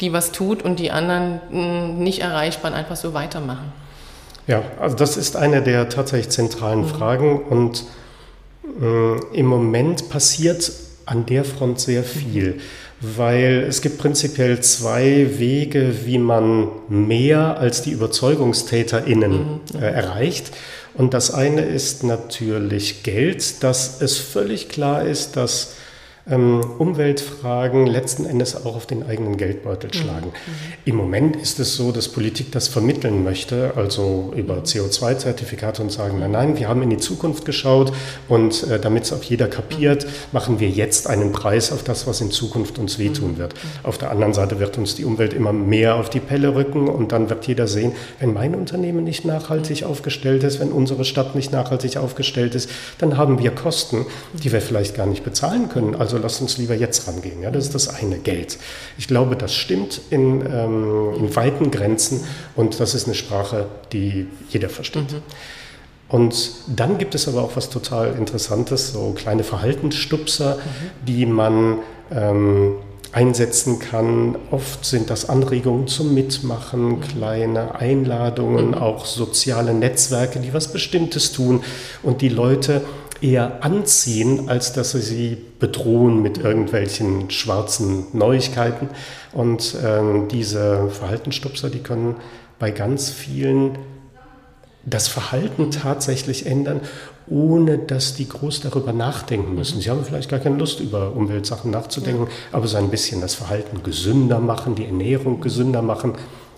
die 0.00 0.12
was 0.12 0.32
tut 0.32 0.62
und 0.62 0.78
die 0.78 0.90
anderen 0.90 1.40
hm, 1.50 1.98
nicht 1.98 2.20
erreichbar 2.20 2.74
einfach 2.74 2.96
so 2.96 3.14
weitermachen? 3.14 3.72
Ja, 4.46 4.62
also 4.80 4.96
das 4.96 5.16
ist 5.16 5.36
eine 5.36 5.62
der 5.62 5.88
tatsächlich 5.88 6.30
zentralen 6.30 6.80
mhm. 6.80 6.88
Fragen 6.88 7.42
und 7.42 7.84
äh, 8.80 9.36
im 9.36 9.46
Moment 9.46 10.08
passiert 10.08 10.72
an 11.06 11.26
der 11.26 11.44
Front 11.44 11.80
sehr 11.80 12.04
viel, 12.04 12.58
weil 13.00 13.64
es 13.68 13.82
gibt 13.82 13.98
prinzipiell 13.98 14.60
zwei 14.60 15.38
Wege, 15.38 15.94
wie 16.04 16.18
man 16.18 16.68
mehr 16.88 17.58
als 17.58 17.82
die 17.82 17.90
Überzeugungstäterinnen 17.90 19.32
mhm. 19.32 19.60
äh, 19.80 19.90
erreicht. 19.90 20.52
Und 20.94 21.14
das 21.14 21.32
eine 21.32 21.62
ist 21.62 22.04
natürlich 22.04 23.02
Geld, 23.02 23.62
dass 23.62 24.00
es 24.00 24.18
völlig 24.18 24.68
klar 24.68 25.04
ist, 25.04 25.36
dass 25.36 25.74
Umweltfragen 26.24 27.86
letzten 27.86 28.26
Endes 28.26 28.54
auch 28.54 28.76
auf 28.76 28.86
den 28.86 29.04
eigenen 29.04 29.36
Geldbeutel 29.36 29.90
mhm. 29.92 29.94
schlagen. 29.94 30.26
Mhm. 30.26 30.32
Im 30.84 30.96
Moment 30.96 31.36
ist 31.36 31.58
es 31.58 31.74
so, 31.74 31.90
dass 31.90 32.08
Politik 32.08 32.52
das 32.52 32.68
vermitteln 32.68 33.24
möchte, 33.24 33.72
also 33.74 34.32
über 34.36 34.58
CO2-Zertifikate 34.58 35.82
und 35.82 35.90
sagen, 35.90 36.20
nein, 36.20 36.30
nein, 36.30 36.58
wir 36.58 36.68
haben 36.68 36.80
in 36.82 36.90
die 36.90 36.98
Zukunft 36.98 37.44
geschaut 37.44 37.92
und 38.28 38.68
äh, 38.68 38.78
damit 38.78 39.02
es 39.04 39.12
auch 39.12 39.22
jeder 39.22 39.48
kapiert, 39.48 40.04
mhm. 40.04 40.10
machen 40.30 40.60
wir 40.60 40.68
jetzt 40.68 41.08
einen 41.08 41.32
Preis 41.32 41.72
auf 41.72 41.82
das, 41.82 42.06
was 42.06 42.20
in 42.20 42.30
Zukunft 42.30 42.78
uns 42.78 43.00
wehtun 43.00 43.32
mhm. 43.32 43.38
wird. 43.38 43.54
Auf 43.82 43.98
der 43.98 44.12
anderen 44.12 44.32
Seite 44.32 44.60
wird 44.60 44.78
uns 44.78 44.94
die 44.94 45.04
Umwelt 45.04 45.32
immer 45.32 45.52
mehr 45.52 45.96
auf 45.96 46.08
die 46.08 46.20
Pelle 46.20 46.54
rücken 46.54 46.88
und 46.88 47.10
dann 47.10 47.30
wird 47.30 47.48
jeder 47.48 47.66
sehen, 47.66 47.92
wenn 48.20 48.32
mein 48.32 48.54
Unternehmen 48.54 49.02
nicht 49.02 49.24
nachhaltig 49.24 49.82
aufgestellt 49.82 50.44
ist, 50.44 50.60
wenn 50.60 50.70
unsere 50.70 51.04
Stadt 51.04 51.34
nicht 51.34 51.50
nachhaltig 51.50 51.96
aufgestellt 51.96 52.54
ist, 52.54 52.70
dann 52.98 53.16
haben 53.16 53.40
wir 53.40 53.50
Kosten, 53.50 54.06
die 54.34 54.52
wir 54.52 54.60
vielleicht 54.60 54.94
gar 54.94 55.06
nicht 55.06 55.24
bezahlen 55.24 55.68
können. 55.68 55.96
Also 55.96 56.11
also 56.12 56.22
lasst 56.22 56.40
uns 56.42 56.58
lieber 56.58 56.74
jetzt 56.74 57.08
rangehen. 57.08 57.42
Ja, 57.42 57.50
das 57.50 57.64
ist 57.64 57.74
das 57.74 57.88
eine, 57.88 58.18
Geld. 58.18 58.58
Ich 58.98 59.08
glaube, 59.08 59.34
das 59.36 59.54
stimmt 59.54 60.00
in, 60.10 60.44
ähm, 60.44 61.14
in 61.18 61.34
weiten 61.34 61.70
Grenzen 61.70 62.24
und 62.54 62.78
das 62.80 62.94
ist 62.94 63.06
eine 63.06 63.14
Sprache, 63.14 63.66
die 63.92 64.26
jeder 64.50 64.68
versteht. 64.68 65.12
Mhm. 65.12 65.22
Und 66.08 66.52
dann 66.66 66.98
gibt 66.98 67.14
es 67.14 67.26
aber 67.26 67.42
auch 67.42 67.56
was 67.56 67.70
total 67.70 68.14
Interessantes, 68.18 68.92
so 68.92 69.14
kleine 69.16 69.44
Verhaltensstupser, 69.44 70.56
mhm. 70.56 71.06
die 71.06 71.24
man 71.24 71.78
ähm, 72.10 72.74
einsetzen 73.12 73.78
kann. 73.78 74.36
Oft 74.50 74.84
sind 74.84 75.08
das 75.08 75.30
Anregungen 75.30 75.86
zum 75.86 76.12
Mitmachen, 76.12 76.88
mhm. 76.88 77.00
kleine 77.00 77.74
Einladungen, 77.76 78.68
mhm. 78.68 78.74
auch 78.74 79.06
soziale 79.06 79.72
Netzwerke, 79.72 80.40
die 80.40 80.52
was 80.52 80.70
Bestimmtes 80.70 81.32
tun 81.32 81.64
und 82.02 82.20
die 82.20 82.28
Leute 82.28 82.82
eher 83.22 83.64
anziehen, 83.64 84.48
als 84.48 84.72
dass 84.72 84.92
sie 84.92 85.00
sie 85.00 85.38
bedrohen 85.58 86.22
mit 86.22 86.38
irgendwelchen 86.38 87.30
schwarzen 87.30 88.06
Neuigkeiten. 88.12 88.88
Und 89.32 89.76
ähm, 89.84 90.28
diese 90.28 90.88
Verhaltensstupser, 90.90 91.70
die 91.70 91.78
können 91.78 92.16
bei 92.58 92.70
ganz 92.70 93.10
vielen 93.10 93.78
das 94.84 95.06
Verhalten 95.06 95.70
tatsächlich 95.70 96.46
ändern, 96.46 96.80
ohne 97.28 97.78
dass 97.78 98.14
die 98.14 98.28
groß 98.28 98.62
darüber 98.62 98.92
nachdenken 98.92 99.54
müssen. 99.54 99.80
Sie 99.80 99.88
haben 99.88 100.04
vielleicht 100.04 100.28
gar 100.28 100.40
keine 100.40 100.56
Lust, 100.56 100.80
über 100.80 101.14
Umweltsachen 101.14 101.70
nachzudenken, 101.70 102.26
aber 102.50 102.66
so 102.66 102.76
ein 102.76 102.90
bisschen 102.90 103.20
das 103.20 103.34
Verhalten 103.34 103.84
gesünder 103.84 104.40
machen, 104.40 104.74
die 104.74 104.86
Ernährung 104.86 105.40
gesünder 105.40 105.82
machen. 105.82 106.14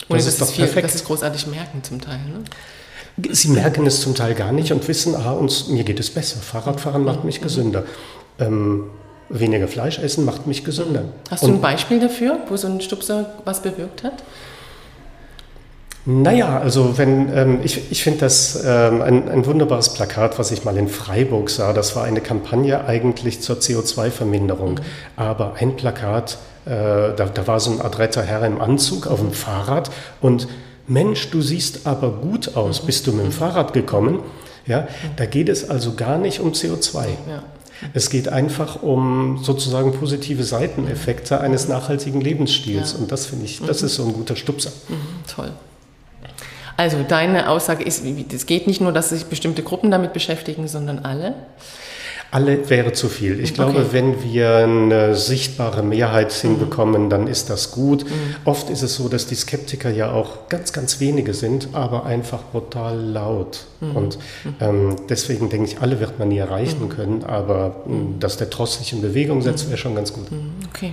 Das, 0.08 0.26
ist 0.26 0.40
doch 0.40 0.48
viel, 0.48 0.64
perfekt. 0.64 0.86
Das 0.86 0.94
ist 0.94 1.04
großartig 1.04 1.46
merken 1.48 1.82
zum 1.82 2.00
Teil. 2.00 2.18
Ne? 2.18 2.44
Sie 3.30 3.48
merken 3.48 3.86
es 3.86 4.00
zum 4.00 4.14
Teil 4.14 4.34
gar 4.34 4.50
nicht 4.50 4.72
und 4.72 4.86
wissen, 4.88 5.14
ah, 5.14 5.32
uns, 5.32 5.68
mir 5.68 5.84
geht 5.84 6.00
es 6.00 6.10
besser. 6.10 6.40
Fahrradfahren 6.40 7.04
macht 7.04 7.24
mich 7.24 7.40
gesünder. 7.40 7.84
Ähm, 8.40 8.84
weniger 9.28 9.68
Fleisch 9.68 9.98
essen 9.98 10.24
macht 10.24 10.46
mich 10.46 10.64
gesünder. 10.64 11.04
Hast 11.30 11.44
du 11.44 11.48
ein 11.48 11.60
Beispiel 11.60 12.00
dafür, 12.00 12.38
wo 12.48 12.56
so 12.56 12.66
ein 12.66 12.80
Stupser 12.80 13.34
was 13.44 13.62
bewirkt 13.62 14.02
hat? 14.02 14.24
Naja, 16.06 16.58
also 16.58 16.98
wenn 16.98 17.34
ähm, 17.34 17.60
ich, 17.62 17.90
ich 17.90 18.02
finde 18.02 18.20
das 18.20 18.62
ähm, 18.62 19.00
ein, 19.00 19.28
ein 19.28 19.46
wunderbares 19.46 19.94
Plakat, 19.94 20.38
was 20.38 20.50
ich 20.50 20.64
mal 20.64 20.76
in 20.76 20.88
Freiburg 20.88 21.48
sah. 21.48 21.72
Das 21.72 21.96
war 21.96 22.04
eine 22.04 22.20
Kampagne 22.20 22.84
eigentlich 22.84 23.40
zur 23.40 23.56
CO2-Verminderung. 23.56 24.72
Mhm. 24.72 24.80
Aber 25.16 25.54
ein 25.58 25.76
Plakat, 25.76 26.36
äh, 26.66 26.70
da, 26.70 27.30
da 27.32 27.46
war 27.46 27.58
so 27.58 27.70
ein 27.70 27.80
adretter 27.80 28.22
Herr 28.22 28.44
im 28.44 28.60
Anzug 28.60 29.06
auf 29.06 29.20
dem 29.20 29.32
Fahrrad 29.32 29.90
und 30.20 30.46
Mensch, 30.86 31.30
du 31.30 31.40
siehst 31.40 31.86
aber 31.86 32.10
gut 32.12 32.56
aus. 32.56 32.84
Bist 32.84 33.06
du 33.06 33.12
mit 33.12 33.24
dem 33.24 33.32
Fahrrad 33.32 33.72
gekommen? 33.72 34.20
Ja, 34.66 34.88
da 35.16 35.26
geht 35.26 35.48
es 35.48 35.68
also 35.68 35.94
gar 35.94 36.18
nicht 36.18 36.40
um 36.40 36.52
CO2. 36.52 37.06
Ja. 37.28 37.42
Es 37.92 38.08
geht 38.08 38.28
einfach 38.28 38.82
um 38.82 39.40
sozusagen 39.42 39.92
positive 39.92 40.44
Seiteneffekte 40.44 41.40
eines 41.40 41.68
nachhaltigen 41.68 42.20
Lebensstils. 42.20 42.92
Ja. 42.92 42.98
Und 42.98 43.12
das 43.12 43.26
finde 43.26 43.44
ich, 43.44 43.60
das 43.60 43.80
mhm. 43.80 43.86
ist 43.86 43.94
so 43.96 44.04
ein 44.04 44.12
guter 44.12 44.36
Stupser. 44.36 44.70
Mhm, 44.88 44.94
toll. 45.34 45.52
Also 46.76 47.04
deine 47.06 47.48
Aussage 47.50 47.84
ist, 47.84 48.02
es 48.04 48.46
geht 48.46 48.66
nicht 48.66 48.80
nur, 48.80 48.92
dass 48.92 49.10
sich 49.10 49.26
bestimmte 49.26 49.62
Gruppen 49.62 49.90
damit 49.90 50.12
beschäftigen, 50.12 50.66
sondern 50.66 51.00
alle. 51.00 51.34
Alle 52.34 52.68
wäre 52.68 52.92
zu 52.92 53.08
viel. 53.08 53.38
Ich 53.38 53.54
glaube, 53.54 53.78
okay. 53.78 53.88
wenn 53.92 54.24
wir 54.24 54.56
eine 54.56 55.14
sichtbare 55.14 55.84
Mehrheit 55.84 56.36
mhm. 56.42 56.48
hinbekommen, 56.48 57.08
dann 57.08 57.28
ist 57.28 57.48
das 57.48 57.70
gut. 57.70 58.04
Mhm. 58.04 58.10
Oft 58.44 58.70
ist 58.70 58.82
es 58.82 58.96
so, 58.96 59.08
dass 59.08 59.28
die 59.28 59.36
Skeptiker 59.36 59.88
ja 59.88 60.10
auch 60.10 60.48
ganz, 60.48 60.72
ganz 60.72 60.98
wenige 60.98 61.32
sind, 61.32 61.68
aber 61.74 62.06
einfach 62.06 62.42
brutal 62.50 62.98
laut. 62.98 63.66
Mhm. 63.80 63.96
Und 63.96 64.18
mhm. 64.42 64.54
ähm, 64.58 64.96
deswegen 65.08 65.48
denke 65.48 65.70
ich, 65.70 65.80
alle 65.80 66.00
wird 66.00 66.18
man 66.18 66.26
nie 66.26 66.38
erreichen 66.38 66.86
mhm. 66.86 66.88
können, 66.88 67.22
aber 67.22 67.84
mhm. 67.86 68.18
dass 68.18 68.36
der 68.36 68.50
Trost 68.50 68.80
sich 68.80 68.92
in 68.92 69.00
Bewegung 69.00 69.40
setzt, 69.40 69.68
wäre 69.68 69.78
schon 69.78 69.94
ganz 69.94 70.12
gut. 70.12 70.26
Okay. 70.74 70.92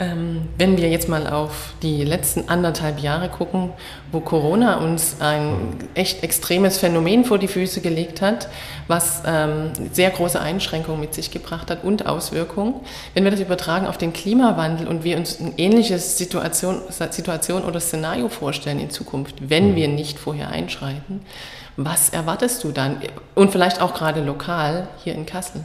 Ähm, 0.00 0.48
wenn 0.56 0.78
wir 0.78 0.88
jetzt 0.88 1.10
mal 1.10 1.26
auf 1.26 1.74
die 1.82 2.04
letzten 2.04 2.48
anderthalb 2.48 3.00
Jahre 3.00 3.28
gucken, 3.28 3.70
wo 4.10 4.20
Corona 4.20 4.78
uns 4.78 5.16
ein 5.20 5.76
echt 5.92 6.22
extremes 6.22 6.78
Phänomen 6.78 7.26
vor 7.26 7.38
die 7.38 7.48
Füße 7.48 7.82
gelegt 7.82 8.22
hat, 8.22 8.48
was 8.88 9.22
ähm, 9.26 9.72
sehr 9.92 10.08
große 10.08 10.40
Einschränkungen 10.40 11.02
mit 11.02 11.12
sich 11.12 11.30
gebracht 11.30 11.70
hat 11.70 11.84
und 11.84 12.06
Auswirkungen. 12.06 12.76
Wenn 13.12 13.24
wir 13.24 13.30
das 13.30 13.40
übertragen 13.40 13.86
auf 13.86 13.98
den 13.98 14.14
Klimawandel 14.14 14.88
und 14.88 15.04
wir 15.04 15.18
uns 15.18 15.38
ein 15.38 15.52
ähnliches 15.58 16.16
Situation, 16.16 16.80
Situation 16.88 17.64
oder 17.64 17.78
Szenario 17.78 18.30
vorstellen 18.30 18.80
in 18.80 18.88
Zukunft, 18.88 19.50
wenn 19.50 19.72
mhm. 19.72 19.76
wir 19.76 19.88
nicht 19.88 20.18
vorher 20.18 20.48
einschreiten, 20.48 21.20
was 21.76 22.08
erwartest 22.08 22.64
du 22.64 22.72
dann? 22.72 23.02
Und 23.34 23.52
vielleicht 23.52 23.82
auch 23.82 23.92
gerade 23.92 24.22
lokal 24.22 24.88
hier 25.04 25.14
in 25.14 25.26
Kassel? 25.26 25.62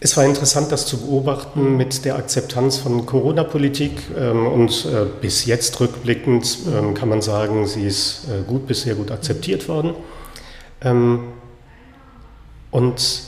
Es 0.00 0.16
war 0.16 0.24
interessant, 0.24 0.70
das 0.70 0.86
zu 0.86 0.98
beobachten 0.98 1.76
mit 1.76 2.04
der 2.04 2.14
Akzeptanz 2.16 2.76
von 2.76 3.04
Corona-Politik 3.04 4.00
ähm, 4.16 4.46
und 4.46 4.86
äh, 4.86 5.06
bis 5.20 5.44
jetzt 5.44 5.80
rückblickend 5.80 6.58
ähm, 6.72 6.94
kann 6.94 7.08
man 7.08 7.20
sagen, 7.20 7.66
sie 7.66 7.84
ist 7.84 8.28
äh, 8.28 8.42
gut 8.46 8.68
bis 8.68 8.82
sehr 8.82 8.94
gut 8.94 9.10
akzeptiert 9.10 9.68
worden. 9.68 9.94
Ähm, 10.82 11.32
und 12.70 13.22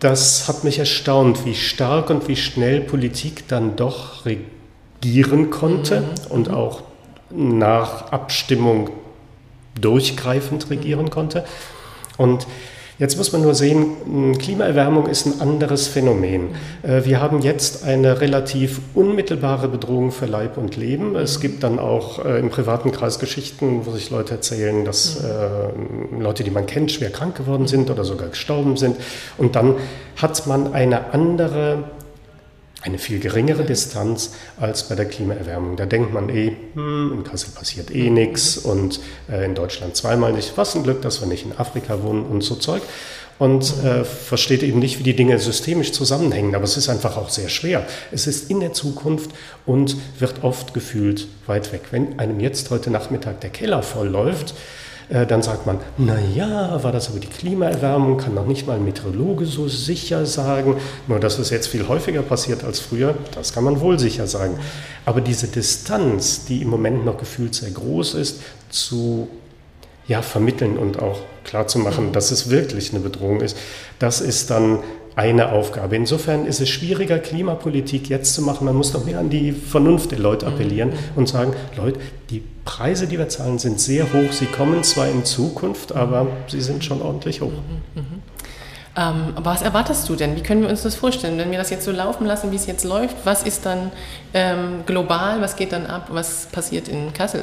das 0.00 0.48
hat 0.48 0.64
mich 0.64 0.80
erstaunt, 0.80 1.44
wie 1.44 1.54
stark 1.54 2.10
und 2.10 2.26
wie 2.26 2.36
schnell 2.36 2.80
Politik 2.80 3.46
dann 3.46 3.76
doch 3.76 4.26
regieren 4.26 5.50
konnte 5.50 6.00
mhm. 6.00 6.06
und 6.30 6.50
auch 6.50 6.82
nach 7.30 8.10
Abstimmung 8.10 8.90
durchgreifend 9.80 10.68
regieren 10.70 11.10
konnte. 11.10 11.44
Und 12.16 12.48
Jetzt 12.98 13.16
muss 13.16 13.30
man 13.30 13.42
nur 13.42 13.54
sehen, 13.54 14.36
Klimaerwärmung 14.38 15.06
ist 15.06 15.24
ein 15.24 15.40
anderes 15.40 15.86
Phänomen. 15.86 16.48
Äh, 16.82 17.04
wir 17.04 17.20
haben 17.20 17.42
jetzt 17.42 17.84
eine 17.84 18.20
relativ 18.20 18.80
unmittelbare 18.92 19.68
Bedrohung 19.68 20.10
für 20.10 20.26
Leib 20.26 20.58
und 20.58 20.76
Leben. 20.76 21.14
Es 21.14 21.38
gibt 21.38 21.62
dann 21.62 21.78
auch 21.78 22.24
äh, 22.24 22.40
im 22.40 22.50
privaten 22.50 22.90
Kreis 22.90 23.20
Geschichten, 23.20 23.82
wo 23.86 23.92
sich 23.92 24.10
Leute 24.10 24.34
erzählen, 24.34 24.84
dass 24.84 25.22
äh, 25.22 26.18
Leute, 26.18 26.42
die 26.42 26.50
man 26.50 26.66
kennt, 26.66 26.90
schwer 26.90 27.10
krank 27.10 27.36
geworden 27.36 27.68
sind 27.68 27.88
oder 27.88 28.02
sogar 28.02 28.30
gestorben 28.30 28.76
sind. 28.76 28.96
Und 29.36 29.54
dann 29.54 29.76
hat 30.16 30.48
man 30.48 30.74
eine 30.74 31.12
andere 31.12 31.84
eine 32.82 32.98
viel 32.98 33.18
geringere 33.18 33.64
Distanz 33.64 34.32
als 34.56 34.88
bei 34.88 34.94
der 34.94 35.06
Klimaerwärmung. 35.06 35.76
Da 35.76 35.86
denkt 35.86 36.12
man 36.12 36.28
eh, 36.28 36.52
hm, 36.74 37.12
in 37.12 37.24
Kassel 37.24 37.50
passiert 37.52 37.94
eh 37.94 38.10
nichts 38.10 38.56
und 38.56 39.00
äh, 39.30 39.44
in 39.44 39.54
Deutschland 39.54 39.96
zweimal 39.96 40.32
nicht. 40.32 40.52
Was 40.56 40.76
ein 40.76 40.84
Glück, 40.84 41.02
dass 41.02 41.20
wir 41.20 41.26
nicht 41.26 41.44
in 41.44 41.56
Afrika 41.58 42.02
wohnen 42.02 42.24
und 42.24 42.42
so 42.42 42.54
Zeug. 42.54 42.82
Und 43.38 43.84
äh, 43.84 44.04
versteht 44.04 44.64
eben 44.64 44.80
nicht, 44.80 44.98
wie 44.98 45.04
die 45.04 45.14
Dinge 45.14 45.38
systemisch 45.38 45.92
zusammenhängen. 45.92 46.56
Aber 46.56 46.64
es 46.64 46.76
ist 46.76 46.88
einfach 46.88 47.16
auch 47.16 47.30
sehr 47.30 47.48
schwer. 47.48 47.86
Es 48.10 48.26
ist 48.26 48.50
in 48.50 48.58
der 48.58 48.72
Zukunft 48.72 49.30
und 49.64 49.96
wird 50.18 50.42
oft 50.42 50.74
gefühlt 50.74 51.28
weit 51.46 51.72
weg. 51.72 51.82
Wenn 51.92 52.18
einem 52.18 52.40
jetzt 52.40 52.70
heute 52.70 52.90
Nachmittag 52.90 53.40
der 53.40 53.50
Keller 53.50 53.84
voll 53.84 54.08
läuft, 54.08 54.54
äh, 55.08 55.26
dann 55.26 55.42
sagt 55.42 55.66
man, 55.66 55.78
naja, 55.96 56.82
war 56.82 56.92
das 56.92 57.08
aber 57.08 57.18
die 57.18 57.28
Klimaerwärmung, 57.28 58.18
kann 58.18 58.34
noch 58.34 58.46
nicht 58.46 58.66
mal 58.66 58.76
ein 58.76 58.84
Meteorologe 58.84 59.46
so 59.46 59.68
sicher 59.68 60.26
sagen. 60.26 60.76
Nur, 61.06 61.18
dass 61.18 61.38
es 61.38 61.50
jetzt 61.50 61.68
viel 61.68 61.88
häufiger 61.88 62.22
passiert 62.22 62.64
als 62.64 62.78
früher, 62.78 63.14
das 63.34 63.52
kann 63.52 63.64
man 63.64 63.80
wohl 63.80 63.98
sicher 63.98 64.26
sagen. 64.26 64.58
Aber 65.06 65.20
diese 65.20 65.48
Distanz, 65.48 66.44
die 66.44 66.62
im 66.62 66.68
Moment 66.68 67.04
noch 67.04 67.18
gefühlt 67.18 67.54
sehr 67.54 67.70
groß 67.70 68.14
ist, 68.14 68.40
zu 68.68 69.28
ja, 70.06 70.22
vermitteln 70.22 70.76
und 70.76 71.00
auch 71.00 71.20
klarzumachen, 71.44 72.12
dass 72.12 72.30
es 72.30 72.50
wirklich 72.50 72.92
eine 72.92 73.00
Bedrohung 73.00 73.40
ist, 73.40 73.56
das 73.98 74.20
ist 74.20 74.50
dann 74.50 74.80
eine 75.18 75.50
Aufgabe. 75.50 75.96
Insofern 75.96 76.46
ist 76.46 76.60
es 76.60 76.68
schwieriger, 76.68 77.18
Klimapolitik 77.18 78.08
jetzt 78.08 78.34
zu 78.34 78.42
machen. 78.42 78.66
Man 78.66 78.76
muss 78.76 78.92
doch 78.92 79.04
mehr 79.04 79.18
an 79.18 79.30
die 79.30 79.50
Vernunft 79.50 80.12
der 80.12 80.20
Leute 80.20 80.46
appellieren 80.46 80.92
und 81.16 81.28
sagen, 81.28 81.54
Leute, 81.76 81.98
die 82.30 82.40
Preise, 82.64 83.08
die 83.08 83.18
wir 83.18 83.28
zahlen, 83.28 83.58
sind 83.58 83.80
sehr 83.80 84.04
hoch. 84.12 84.30
Sie 84.30 84.46
kommen 84.46 84.84
zwar 84.84 85.08
in 85.08 85.24
Zukunft, 85.24 85.92
aber 85.92 86.28
sie 86.46 86.60
sind 86.60 86.84
schon 86.84 87.02
ordentlich 87.02 87.40
hoch. 87.40 87.50
Mhm, 87.50 88.00
mhm. 88.00 88.22
Ähm, 88.96 89.32
was 89.42 89.62
erwartest 89.62 90.08
du 90.08 90.14
denn? 90.14 90.36
Wie 90.36 90.42
können 90.42 90.62
wir 90.62 90.68
uns 90.68 90.82
das 90.82 90.94
vorstellen? 90.94 91.36
Wenn 91.36 91.50
wir 91.50 91.58
das 91.58 91.70
jetzt 91.70 91.84
so 91.84 91.90
laufen 91.90 92.24
lassen, 92.24 92.52
wie 92.52 92.56
es 92.56 92.66
jetzt 92.66 92.84
läuft, 92.84 93.16
was 93.24 93.42
ist 93.42 93.66
dann 93.66 93.90
ähm, 94.34 94.84
global, 94.86 95.40
was 95.40 95.56
geht 95.56 95.72
dann 95.72 95.86
ab, 95.86 96.10
was 96.12 96.46
passiert 96.46 96.86
in 96.86 97.12
Kassel? 97.12 97.42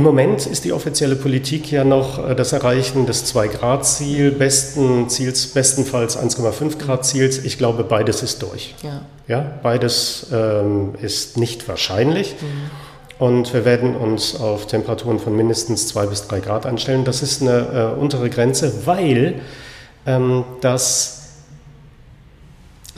Im 0.00 0.04
Moment 0.04 0.46
ist 0.46 0.64
die 0.64 0.72
offizielle 0.72 1.14
Politik 1.14 1.70
ja 1.70 1.84
noch 1.84 2.26
äh, 2.26 2.34
das 2.34 2.54
Erreichen 2.54 3.04
des 3.04 3.34
2-Grad-Ziels, 3.34 4.38
besten 4.38 5.10
Ziels, 5.10 5.48
bestenfalls 5.48 6.18
1,5 6.18 6.78
Grad-Ziels. 6.78 7.44
Ich 7.44 7.58
glaube, 7.58 7.84
beides 7.84 8.22
ist 8.22 8.40
durch. 8.40 8.74
Ja. 8.82 9.02
ja 9.28 9.58
beides 9.62 10.28
ähm, 10.32 10.94
ist 11.02 11.36
nicht 11.36 11.68
wahrscheinlich. 11.68 12.34
Mhm. 12.40 13.26
Und 13.26 13.52
wir 13.52 13.66
werden 13.66 13.94
uns 13.94 14.40
auf 14.40 14.66
Temperaturen 14.66 15.18
von 15.18 15.36
mindestens 15.36 15.88
2 15.88 16.06
bis 16.06 16.26
3 16.28 16.40
Grad 16.40 16.64
einstellen. 16.64 17.04
Das 17.04 17.20
ist 17.20 17.42
eine 17.42 17.92
äh, 17.94 18.00
untere 18.00 18.30
Grenze, 18.30 18.86
weil 18.86 19.34
ähm, 20.06 20.44
das 20.62 21.19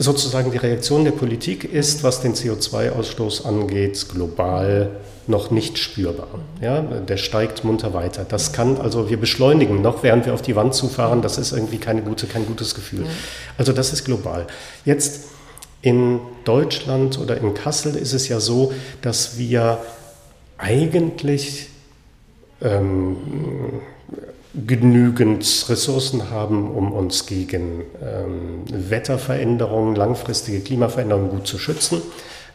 sozusagen 0.03 0.51
die 0.51 0.57
Reaktion 0.57 1.03
der 1.03 1.11
Politik 1.11 1.63
ist, 1.63 2.03
was 2.03 2.21
den 2.21 2.35
CO2-Ausstoß 2.35 3.45
angeht, 3.45 4.07
global 4.13 4.91
noch 5.25 5.51
nicht 5.51 5.77
spürbar. 5.77 6.27
Ja, 6.61 6.81
der 6.81 7.17
steigt 7.17 7.63
munter 7.63 7.93
weiter. 7.93 8.25
Das 8.27 8.51
kann, 8.51 8.77
also 8.77 9.09
wir 9.09 9.17
beschleunigen 9.17 9.81
noch, 9.81 10.03
während 10.03 10.25
wir 10.25 10.33
auf 10.33 10.41
die 10.41 10.55
Wand 10.55 10.73
zufahren. 10.73 11.21
Das 11.21 11.37
ist 11.37 11.53
irgendwie 11.53 11.77
keine 11.77 12.01
gute, 12.01 12.27
kein 12.27 12.45
gutes 12.45 12.75
Gefühl. 12.75 13.05
Also 13.57 13.71
das 13.71 13.93
ist 13.93 14.03
global. 14.03 14.47
Jetzt 14.83 15.29
in 15.81 16.19
Deutschland 16.43 17.19
oder 17.19 17.37
in 17.37 17.53
Kassel 17.53 17.95
ist 17.95 18.13
es 18.13 18.27
ja 18.27 18.39
so, 18.39 18.73
dass 19.01 19.37
wir 19.37 19.79
eigentlich 20.57 21.69
ähm, 22.61 23.17
genügend 24.53 25.65
Ressourcen 25.67 26.29
haben, 26.29 26.69
um 26.69 26.91
uns 26.91 27.25
gegen 27.25 27.81
ähm, 28.01 28.63
Wetterveränderungen, 28.89 29.95
langfristige 29.95 30.59
Klimaveränderungen 30.59 31.29
gut 31.29 31.47
zu 31.47 31.57
schützen. 31.57 32.01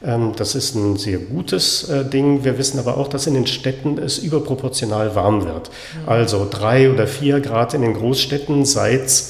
Ähm, 0.04 0.32
das 0.36 0.54
ist 0.54 0.76
ein 0.76 0.96
sehr 0.96 1.18
gutes 1.18 1.88
äh, 1.88 2.04
Ding. 2.04 2.44
Wir 2.44 2.56
wissen 2.56 2.78
aber 2.78 2.96
auch, 2.98 3.08
dass 3.08 3.26
in 3.26 3.34
den 3.34 3.46
Städten 3.46 3.98
es 3.98 4.18
überproportional 4.18 5.14
warm 5.16 5.44
wird. 5.44 5.70
Also 6.06 6.46
drei 6.48 6.90
oder 6.90 7.06
vier 7.06 7.40
Grad 7.40 7.74
in 7.74 7.82
den 7.82 7.94
Großstädten 7.94 8.64
seit 8.64 9.24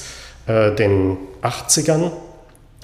äh, 0.45 0.73
den 0.75 1.17
80ern. 1.41 2.11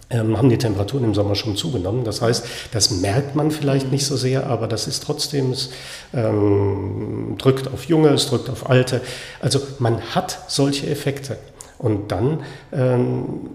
Ähm, 0.09 0.37
haben 0.37 0.49
die 0.49 0.57
Temperaturen 0.57 1.03
im 1.03 1.13
Sommer 1.13 1.35
schon 1.35 1.55
zugenommen. 1.55 2.03
Das 2.03 2.21
heißt, 2.21 2.45
das 2.71 2.91
merkt 2.91 3.35
man 3.35 3.51
vielleicht 3.51 3.91
nicht 3.91 4.05
so 4.05 4.15
sehr, 4.17 4.47
aber 4.47 4.67
das 4.67 4.87
ist 4.87 5.03
trotzdem, 5.03 5.51
es 5.51 5.71
ähm, 6.13 7.35
drückt 7.37 7.67
auf 7.71 7.85
Junge, 7.85 8.09
es 8.09 8.27
drückt 8.27 8.49
auf 8.49 8.69
Alte. 8.69 9.01
Also 9.41 9.59
man 9.79 10.01
hat 10.13 10.45
solche 10.47 10.87
Effekte. 10.87 11.37
Und 11.77 12.11
dann 12.11 12.43
ähm, 12.71 13.49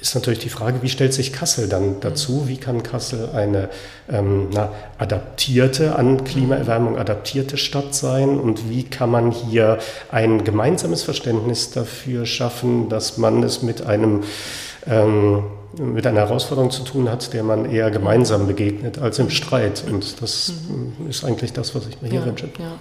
ist 0.00 0.14
natürlich 0.14 0.40
die 0.40 0.50
Frage, 0.50 0.82
wie 0.82 0.88
stellt 0.88 1.14
sich 1.14 1.32
Kassel 1.32 1.68
dann 1.68 2.00
dazu? 2.00 2.48
Wie 2.48 2.58
kann 2.58 2.82
Kassel 2.82 3.30
eine 3.34 3.70
ähm, 4.10 4.48
na, 4.52 4.70
adaptierte, 4.98 5.96
an 5.96 6.24
Klimaerwärmung 6.24 6.98
adaptierte 6.98 7.56
Stadt 7.56 7.94
sein? 7.94 8.38
Und 8.38 8.68
wie 8.68 8.84
kann 8.84 9.10
man 9.10 9.30
hier 9.30 9.78
ein 10.10 10.44
gemeinsames 10.44 11.02
Verständnis 11.02 11.70
dafür 11.70 12.26
schaffen, 12.26 12.88
dass 12.88 13.16
man 13.16 13.42
es 13.42 13.62
mit 13.62 13.86
einem 13.86 14.22
ähm, 14.88 15.44
mit 15.78 16.06
einer 16.06 16.20
Herausforderung 16.20 16.70
zu 16.70 16.82
tun 16.84 17.10
hat, 17.10 17.32
der 17.32 17.42
man 17.42 17.70
eher 17.70 17.90
gemeinsam 17.90 18.46
begegnet 18.46 18.98
als 18.98 19.18
im 19.18 19.30
Streit. 19.30 19.84
Und 19.86 20.22
das 20.22 20.52
mhm. 20.68 21.08
ist 21.08 21.24
eigentlich 21.24 21.52
das, 21.52 21.74
was 21.74 21.86
ich 21.86 22.00
mir 22.00 22.08
hier 22.08 22.20
ja, 22.20 22.26
wünsche. 22.26 22.48
Ja. 22.58 22.72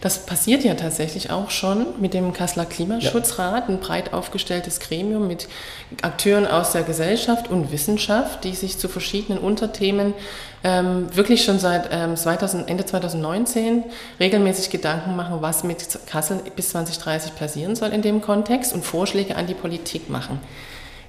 Das 0.00 0.24
passiert 0.24 0.64
ja 0.64 0.74
tatsächlich 0.74 1.30
auch 1.30 1.50
schon 1.50 1.86
mit 2.00 2.14
dem 2.14 2.32
Kasseler 2.32 2.64
Klimaschutzrat, 2.64 3.68
ein 3.68 3.80
breit 3.80 4.12
aufgestelltes 4.12 4.80
Gremium 4.80 5.26
mit 5.26 5.48
Akteuren 6.02 6.46
aus 6.46 6.72
der 6.72 6.82
Gesellschaft 6.82 7.50
und 7.50 7.72
Wissenschaft, 7.72 8.44
die 8.44 8.54
sich 8.54 8.78
zu 8.78 8.88
verschiedenen 8.88 9.38
Unterthemen 9.38 10.14
ähm, 10.64 11.14
wirklich 11.14 11.44
schon 11.44 11.58
seit 11.58 11.90
ähm, 11.92 12.16
2000, 12.16 12.68
Ende 12.68 12.84
2019 12.84 13.84
regelmäßig 14.18 14.70
Gedanken 14.70 15.16
machen, 15.16 15.38
was 15.40 15.64
mit 15.64 15.98
Kassel 16.06 16.40
bis 16.54 16.70
2030 16.70 17.34
passieren 17.36 17.76
soll 17.76 17.90
in 17.90 18.02
dem 18.02 18.20
Kontext 18.20 18.72
und 18.72 18.84
Vorschläge 18.84 19.36
an 19.36 19.46
die 19.46 19.54
Politik 19.54 20.08
machen. 20.10 20.40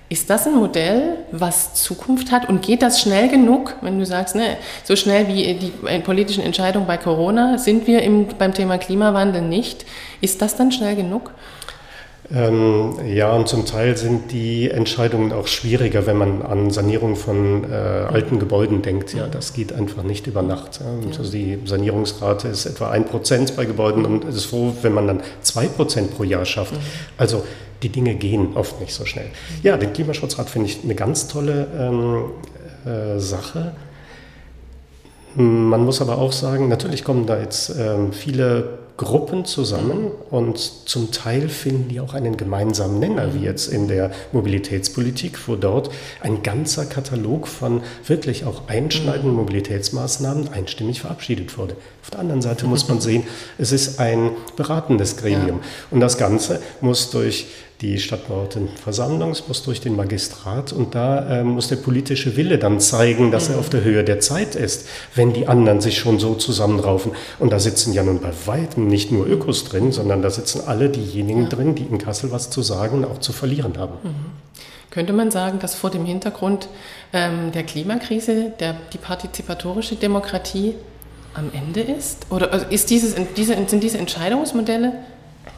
Ist 0.09 0.29
das 0.29 0.47
ein 0.47 0.55
Modell, 0.55 1.17
was 1.31 1.73
Zukunft 1.73 2.31
hat 2.31 2.47
und 2.47 2.61
geht 2.61 2.81
das 2.81 3.01
schnell 3.01 3.27
genug, 3.27 3.75
wenn 3.81 3.99
du 3.99 4.05
sagst, 4.05 4.35
ne, 4.35 4.55
so 4.85 4.95
schnell 4.95 5.27
wie 5.27 5.53
die 5.55 5.99
politischen 5.99 6.43
Entscheidungen 6.43 6.87
bei 6.87 6.95
Corona 6.95 7.57
sind 7.57 7.87
wir 7.87 8.01
im, 8.03 8.25
beim 8.37 8.53
Thema 8.53 8.77
Klimawandel 8.77 9.41
nicht? 9.41 9.85
Ist 10.21 10.41
das 10.41 10.55
dann 10.55 10.71
schnell 10.71 10.95
genug? 10.95 11.31
Ähm, 12.33 12.95
ja, 13.07 13.31
und 13.31 13.47
zum 13.47 13.65
Teil 13.65 13.95
sind 13.95 14.33
die 14.33 14.69
Entscheidungen 14.69 15.31
auch 15.31 15.47
schwieriger, 15.47 16.05
wenn 16.07 16.17
man 16.17 16.41
an 16.41 16.71
Sanierung 16.71 17.15
von 17.15 17.63
äh, 17.71 17.73
alten 17.73 18.37
Gebäuden 18.37 18.81
denkt. 18.81 19.13
Ja, 19.13 19.27
das 19.27 19.53
geht 19.53 19.71
einfach 19.71 20.03
nicht 20.03 20.27
über 20.27 20.41
Nacht. 20.41 20.81
Ja. 20.81 21.07
Also 21.17 21.31
die 21.31 21.59
Sanierungsrate 21.63 22.49
ist 22.49 22.65
etwa 22.65 22.89
ein 22.89 23.05
Prozent 23.05 23.55
bei 23.55 23.65
Gebäuden 23.65 24.05
und 24.05 24.25
es 24.25 24.35
ist 24.35 24.45
froh, 24.45 24.73
wenn 24.81 24.93
man 24.93 25.07
dann 25.07 25.21
zwei 25.41 25.67
Prozent 25.67 26.15
pro 26.15 26.23
Jahr 26.23 26.43
schafft. 26.43 26.73
Mhm. 26.73 26.79
Also 27.17 27.43
die 27.81 27.89
Dinge 27.89 28.15
gehen 28.15 28.49
oft 28.55 28.81
nicht 28.81 28.93
so 28.93 29.05
schnell. 29.05 29.27
Ja, 29.63 29.77
den 29.77 29.93
Klimaschutzrat 29.93 30.49
finde 30.49 30.67
ich 30.67 30.83
eine 30.83 30.95
ganz 30.95 31.29
tolle 31.29 31.67
ähm, 31.79 32.23
äh, 32.91 33.19
Sache. 33.19 33.73
Man 35.35 35.85
muss 35.85 36.01
aber 36.01 36.17
auch 36.17 36.31
sagen, 36.33 36.67
natürlich 36.67 37.03
kommen 37.03 37.25
da 37.25 37.39
jetzt 37.39 37.73
ähm, 37.77 38.11
viele 38.11 38.79
Gruppen 38.97 39.45
zusammen 39.45 40.11
und 40.31 40.57
zum 40.57 41.11
Teil 41.11 41.49
finden 41.49 41.87
die 41.89 41.99
auch 41.99 42.15
einen 42.15 42.35
gemeinsamen 42.35 42.99
Nenner, 42.99 43.35
wie 43.35 43.43
jetzt 43.43 43.67
in 43.71 43.87
der 43.87 44.11
Mobilitätspolitik, 44.31 45.47
wo 45.47 45.55
dort 45.55 45.91
ein 46.21 46.41
ganzer 46.41 46.85
Katalog 46.85 47.47
von 47.47 47.81
wirklich 48.05 48.45
auch 48.45 48.67
einschneidenden 48.67 49.35
Mobilitätsmaßnahmen 49.35 50.49
einstimmig 50.49 51.01
verabschiedet 51.01 51.57
wurde. 51.59 51.75
Auf 52.01 52.09
der 52.09 52.21
anderen 52.21 52.41
Seite 52.41 52.65
muss 52.65 52.87
man 52.87 52.99
sehen, 53.01 53.23
es 53.59 53.71
ist 53.71 53.99
ein 53.99 54.31
beratendes 54.55 55.17
Gremium 55.17 55.59
und 55.91 55.99
das 55.99 56.17
Ganze 56.17 56.59
muss 56.81 57.11
durch 57.11 57.45
die 57.81 57.99
Stadtverordnetenversammlung, 57.99 59.31
es 59.31 59.47
muss 59.47 59.61
durch 59.61 59.81
den 59.81 59.95
Magistrat 59.95 60.73
und 60.73 60.95
da 60.95 61.41
äh, 61.41 61.43
muss 61.43 61.67
der 61.67 61.75
politische 61.75 62.35
Wille 62.35 62.57
dann 62.57 62.79
zeigen, 62.79 63.29
dass 63.31 63.49
er 63.49 63.55
mhm. 63.55 63.59
auf 63.59 63.69
der 63.69 63.83
Höhe 63.83 64.03
der 64.03 64.19
Zeit 64.19 64.55
ist, 64.55 64.87
wenn 65.13 65.33
die 65.33 65.47
anderen 65.47 65.79
sich 65.79 65.99
schon 65.99 66.19
so 66.19 66.33
zusammenraufen. 66.33 67.11
Und 67.37 67.53
da 67.53 67.59
sitzen 67.59 67.93
ja 67.93 68.01
nun 68.01 68.19
bei 68.19 68.31
weitem 68.45 68.87
nicht 68.87 69.11
nur 69.11 69.27
Ökos 69.27 69.65
drin, 69.65 69.91
sondern 69.91 70.23
da 70.23 70.31
sitzen 70.31 70.61
alle 70.65 70.89
diejenigen 70.89 71.43
ja. 71.43 71.49
drin, 71.49 71.75
die 71.75 71.83
in 71.83 71.99
Kassel 71.99 72.31
was 72.31 72.49
zu 72.49 72.63
sagen 72.63 72.97
und 72.97 73.05
auch 73.05 73.19
zu 73.19 73.31
verlieren 73.31 73.77
haben. 73.77 73.93
Mhm. 74.03 74.25
Könnte 74.89 75.13
man 75.13 75.29
sagen, 75.29 75.59
dass 75.59 75.75
vor 75.75 75.91
dem 75.91 76.05
Hintergrund 76.05 76.69
ähm, 77.13 77.51
der 77.51 77.63
Klimakrise 77.63 78.53
der, 78.59 78.75
die 78.91 78.97
partizipatorische 78.97 79.95
Demokratie 79.95 80.73
am 81.35 81.51
Ende 81.53 81.81
ist? 81.81 82.25
Oder 82.31 82.51
also 82.51 82.65
ist 82.71 82.89
dieses, 82.89 83.13
diese, 83.35 83.53
sind 83.67 83.83
diese 83.83 83.99
Entscheidungsmodelle 83.99 84.93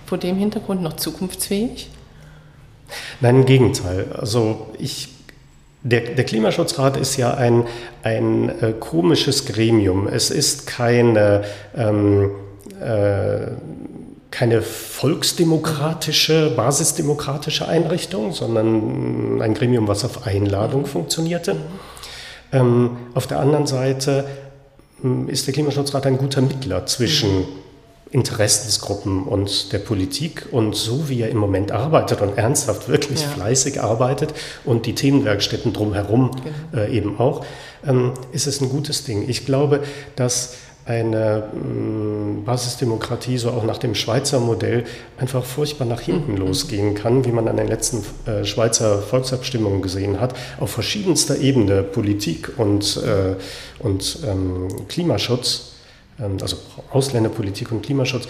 vor 0.06 0.18
dem 0.18 0.36
Hintergrund 0.36 0.82
noch 0.82 0.98
zukunftsfähig? 0.98 1.90
Nein, 3.22 3.38
im 3.38 3.46
Gegenteil. 3.46 4.08
Also 4.18 4.68
ich 4.78 5.10
der, 5.82 6.02
der, 6.02 6.26
Klimaschutzrat 6.26 6.98
ist 6.98 7.16
ja 7.16 7.34
ein, 7.34 7.64
ein 8.04 8.50
äh, 8.62 8.74
komisches 8.78 9.46
Gremium. 9.46 10.08
Es 10.08 10.30
ist 10.30 10.68
keine, 10.68 11.44
ähm, 11.76 12.32
äh, 12.82 13.52
keine 14.30 14.62
volksdemokratische, 14.62 16.52
basisdemokratische 16.56 17.66
Einrichtung, 17.66 18.34
sondern 18.34 19.42
ein 19.42 19.54
Gremium, 19.54 19.88
was 19.88 20.04
auf 20.04 20.28
Einladung 20.28 20.86
funktionierte. 20.86 21.56
Ähm, 22.52 22.98
auf 23.14 23.28
der 23.28 23.40
anderen 23.40 23.66
Seite 23.66 24.26
hm, 25.02 25.30
ist 25.30 25.48
der 25.48 25.54
Klimaschutzrat 25.54 26.06
ein 26.06 26.18
guter 26.18 26.42
Mittler 26.42 26.86
zwischen 26.88 27.40
mhm. 27.40 27.46
Interessensgruppen 28.12 29.24
und 29.24 29.72
der 29.72 29.80
Politik. 29.80 30.48
Und 30.52 30.76
so 30.76 31.10
wie 31.10 31.22
er 31.22 31.30
im 31.30 31.38
Moment 31.38 31.72
arbeitet 31.72 32.22
und 32.22 32.38
ernsthaft 32.38 32.90
wirklich 32.90 33.22
ja. 33.22 33.28
fleißig 33.28 33.82
arbeitet 33.82 34.34
und 34.66 34.86
die 34.86 34.96
Themenwerkstätten 34.96 35.74
drumherum 35.74 36.32
genau. 36.32 36.84
äh, 36.84 36.92
eben 36.92 37.20
auch, 37.20 37.46
ähm, 37.86 38.14
ist 38.32 38.48
es 38.48 38.62
ein 38.62 38.70
gutes 38.70 39.04
Ding. 39.04 39.30
Ich 39.30 39.46
glaube, 39.46 39.84
dass 40.16 40.56
eine 40.90 41.44
ähm, 41.54 42.44
Basisdemokratie 42.46 43.38
so 43.38 43.52
auch 43.52 43.64
nach 43.64 43.78
dem 43.78 43.94
Schweizer 43.94 44.40
Modell 44.40 44.86
einfach 45.20 45.46
furchtbar 45.46 45.86
nach 45.86 46.02
hinten 46.02 46.32
mhm. 46.32 46.38
losgehen 46.40 46.96
kann, 46.96 47.26
wie 47.26 47.32
man 47.32 47.48
an 47.48 47.58
den 47.58 47.68
letzten 47.68 48.04
äh, 48.26 48.44
Schweizer 48.44 49.04
Volksabstimmungen 49.04 49.84
gesehen 49.84 50.20
hat, 50.20 50.34
auf 50.60 50.72
verschiedenster 50.72 51.38
Ebene 51.38 51.84
Politik 51.84 52.54
und, 52.58 52.98
äh, 53.04 53.36
und 53.84 54.20
ähm, 54.28 54.68
Klimaschutz 54.88 55.74
also 56.42 56.58
Ausländerpolitik 56.92 57.72
und 57.72 57.82
Klimaschutz, 57.82 58.28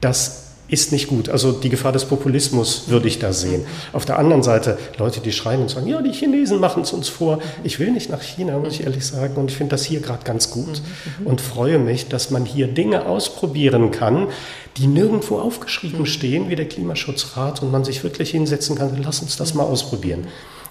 das 0.00 0.48
ist 0.68 0.92
nicht 0.92 1.08
gut. 1.08 1.28
Also 1.28 1.52
die 1.52 1.70
Gefahr 1.70 1.92
des 1.92 2.04
Populismus 2.04 2.88
würde 2.88 3.08
ich 3.08 3.18
da 3.18 3.32
sehen. 3.32 3.64
Auf 3.92 4.04
der 4.04 4.18
anderen 4.18 4.42
Seite 4.42 4.78
Leute, 4.98 5.20
die 5.20 5.32
schreien 5.32 5.62
und 5.62 5.70
sagen, 5.70 5.86
ja, 5.86 6.02
die 6.02 6.12
Chinesen 6.12 6.60
machen 6.60 6.82
es 6.82 6.92
uns 6.92 7.08
vor. 7.08 7.40
Ich 7.64 7.80
will 7.80 7.90
nicht 7.90 8.10
nach 8.10 8.20
China, 8.22 8.58
muss 8.58 8.74
ich 8.74 8.84
ehrlich 8.84 9.04
sagen. 9.06 9.36
Und 9.36 9.50
ich 9.50 9.56
finde 9.56 9.70
das 9.70 9.84
hier 9.84 10.00
gerade 10.00 10.24
ganz 10.24 10.50
gut 10.50 10.82
und 11.24 11.40
freue 11.40 11.78
mich, 11.78 12.08
dass 12.08 12.30
man 12.30 12.44
hier 12.44 12.68
Dinge 12.68 13.06
ausprobieren 13.06 13.90
kann, 13.90 14.28
die 14.76 14.86
nirgendwo 14.86 15.38
aufgeschrieben 15.38 16.06
stehen, 16.06 16.50
wie 16.50 16.56
der 16.56 16.68
Klimaschutzrat, 16.68 17.62
und 17.62 17.72
man 17.72 17.84
sich 17.84 18.04
wirklich 18.04 18.30
hinsetzen 18.30 18.76
kann, 18.76 19.00
lass 19.02 19.20
uns 19.20 19.36
das 19.36 19.54
mal 19.54 19.64
ausprobieren. 19.64 20.26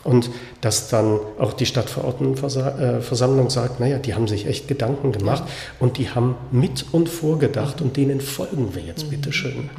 Und 0.07 0.29
dass 0.61 0.87
dann 0.87 1.19
auch 1.37 1.51
die 1.51 1.65
Stadtverordnetenversammlung 1.65 3.49
sagt, 3.49 3.81
naja, 3.81 3.99
die 3.99 4.15
haben 4.15 4.29
sich 4.29 4.47
echt 4.47 4.69
Gedanken 4.69 5.11
gemacht 5.11 5.43
und 5.81 5.97
die 5.97 6.09
haben 6.09 6.35
mit 6.49 6.85
und 6.93 7.09
vorgedacht 7.09 7.81
und 7.81 7.97
denen 7.97 8.21
folgen 8.21 8.73
wir 8.73 8.81
jetzt, 8.83 9.09
bitteschön. 9.09 9.69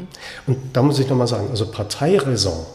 Und 0.46 0.58
da 0.74 0.82
muss 0.82 0.98
ich 0.98 1.08
nochmal 1.08 1.28
sagen, 1.28 1.46
also 1.48 1.70
Parteiräson 1.70 2.66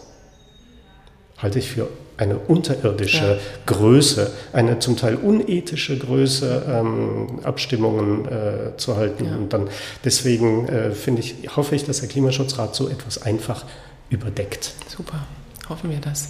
halte 1.38 1.60
ich 1.60 1.70
für 1.70 1.90
eine 2.18 2.40
unterirdische 2.40 3.36
ja. 3.36 3.38
Größe, 3.68 4.32
eine 4.52 4.80
zum 4.80 4.98
Teil 4.98 5.14
unethische 5.14 5.96
Größe, 5.96 6.64
ähm, 6.68 7.40
Abstimmungen 7.44 8.26
äh, 8.26 8.78
zu 8.78 8.98
halten. 8.98 9.26
Ja. 9.26 9.36
Und 9.36 9.54
dann 9.54 9.70
deswegen 10.04 10.68
äh, 10.70 10.90
finde 10.90 11.22
ich, 11.22 11.56
hoffe 11.56 11.76
ich, 11.76 11.86
dass 11.86 12.00
der 12.00 12.10
Klimaschutzrat 12.10 12.74
so 12.74 12.90
etwas 12.90 13.22
einfach 13.22 13.66
überdeckt. 14.10 14.72
Super, 14.88 15.28
hoffen 15.70 15.92
wir 15.92 16.00
das. 16.00 16.30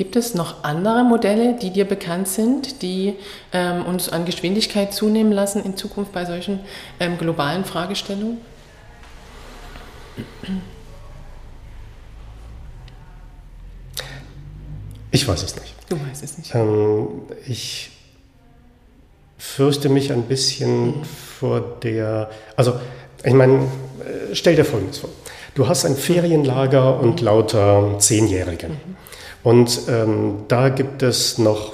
Gibt 0.00 0.16
es 0.16 0.32
noch 0.32 0.64
andere 0.64 1.04
Modelle, 1.04 1.58
die 1.60 1.68
dir 1.68 1.84
bekannt 1.84 2.26
sind, 2.26 2.80
die 2.80 3.16
ähm, 3.52 3.84
uns 3.84 4.08
an 4.08 4.24
Geschwindigkeit 4.24 4.94
zunehmen 4.94 5.30
lassen 5.30 5.62
in 5.62 5.76
Zukunft 5.76 6.12
bei 6.12 6.24
solchen 6.24 6.60
ähm, 7.00 7.18
globalen 7.18 7.66
Fragestellungen? 7.66 8.38
Ich 15.10 15.28
weiß 15.28 15.42
es 15.42 15.54
nicht. 15.56 15.74
Du 15.90 16.00
weißt 16.00 16.24
es 16.24 16.38
nicht. 16.38 16.54
Ähm, 16.54 17.08
ich 17.46 17.90
fürchte 19.36 19.90
mich 19.90 20.10
ein 20.14 20.22
bisschen 20.22 21.00
mhm. 21.00 21.04
vor 21.04 21.60
der. 21.82 22.30
Also, 22.56 22.80
ich 23.22 23.34
meine, 23.34 23.64
äh, 24.00 24.34
stell 24.34 24.56
dir 24.56 24.64
Folgendes 24.64 24.96
vor. 24.96 25.10
Du 25.54 25.68
hast 25.68 25.84
ein 25.84 25.96
Ferienlager 25.96 27.00
und 27.00 27.20
lauter 27.20 27.96
Zehnjährige. 27.98 28.68
Mhm. 28.68 28.96
Und 29.42 29.80
ähm, 29.88 30.44
da 30.48 30.68
gibt 30.68 31.02
es 31.02 31.38
noch 31.38 31.72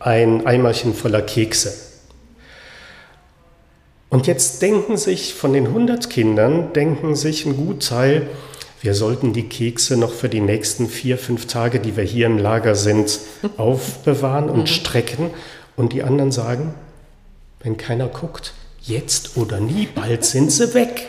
ein 0.00 0.46
Eimerchen 0.46 0.94
voller 0.94 1.22
Kekse. 1.22 1.72
Und 4.08 4.26
jetzt 4.26 4.62
denken 4.62 4.96
sich 4.96 5.34
von 5.34 5.52
den 5.52 5.66
100 5.66 6.08
Kindern, 6.08 6.72
denken 6.72 7.14
sich 7.14 7.44
ein 7.44 7.56
Gutteil, 7.56 8.28
wir 8.80 8.94
sollten 8.94 9.32
die 9.32 9.48
Kekse 9.48 9.96
noch 9.96 10.12
für 10.12 10.28
die 10.28 10.40
nächsten 10.40 10.88
vier, 10.88 11.18
fünf 11.18 11.46
Tage, 11.46 11.80
die 11.80 11.96
wir 11.96 12.04
hier 12.04 12.26
im 12.26 12.38
Lager 12.38 12.76
sind, 12.76 13.18
aufbewahren 13.56 14.48
und 14.48 14.60
mhm. 14.60 14.66
strecken. 14.66 15.30
Und 15.76 15.92
die 15.92 16.02
anderen 16.02 16.32
sagen, 16.32 16.74
wenn 17.60 17.76
keiner 17.76 18.06
guckt, 18.08 18.54
jetzt 18.82 19.36
oder 19.36 19.60
nie, 19.60 19.88
bald 19.92 20.24
sind 20.24 20.52
sie 20.52 20.74
weg. 20.74 21.08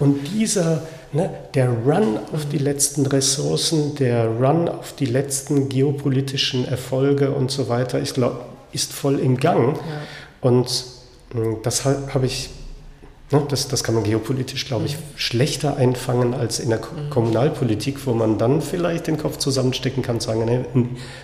Und 0.00 0.26
dieser, 0.34 0.82
ne, 1.12 1.30
der 1.54 1.68
Run 1.68 2.18
auf 2.32 2.46
die 2.46 2.58
letzten 2.58 3.06
Ressourcen, 3.06 3.94
der 3.94 4.26
Run 4.26 4.68
auf 4.68 4.94
die 4.94 5.06
letzten 5.06 5.68
geopolitischen 5.68 6.66
Erfolge 6.66 7.30
und 7.30 7.50
so 7.50 7.68
weiter, 7.68 8.00
ich 8.00 8.14
glaube, 8.14 8.40
ist 8.72 8.92
voll 8.92 9.20
im 9.20 9.36
Gang. 9.36 9.76
Ja. 9.76 9.82
Und 10.40 10.84
hm, 11.32 11.58
das 11.62 11.84
habe 11.84 12.26
ich 12.26 12.50
Ne, 13.32 13.44
das, 13.48 13.68
das 13.68 13.84
kann 13.84 13.94
man 13.94 14.02
geopolitisch, 14.02 14.66
glaube 14.66 14.86
ich, 14.86 14.96
schlechter 15.14 15.76
einfangen 15.76 16.34
als 16.34 16.58
in 16.58 16.70
der 16.70 16.80
mhm. 16.80 17.10
Kommunalpolitik, 17.10 18.04
wo 18.04 18.12
man 18.12 18.38
dann 18.38 18.60
vielleicht 18.60 19.06
den 19.06 19.18
Kopf 19.18 19.36
zusammenstecken 19.36 20.02
kann 20.02 20.16
und 20.16 20.22
sagen, 20.22 20.44
ne, 20.44 20.64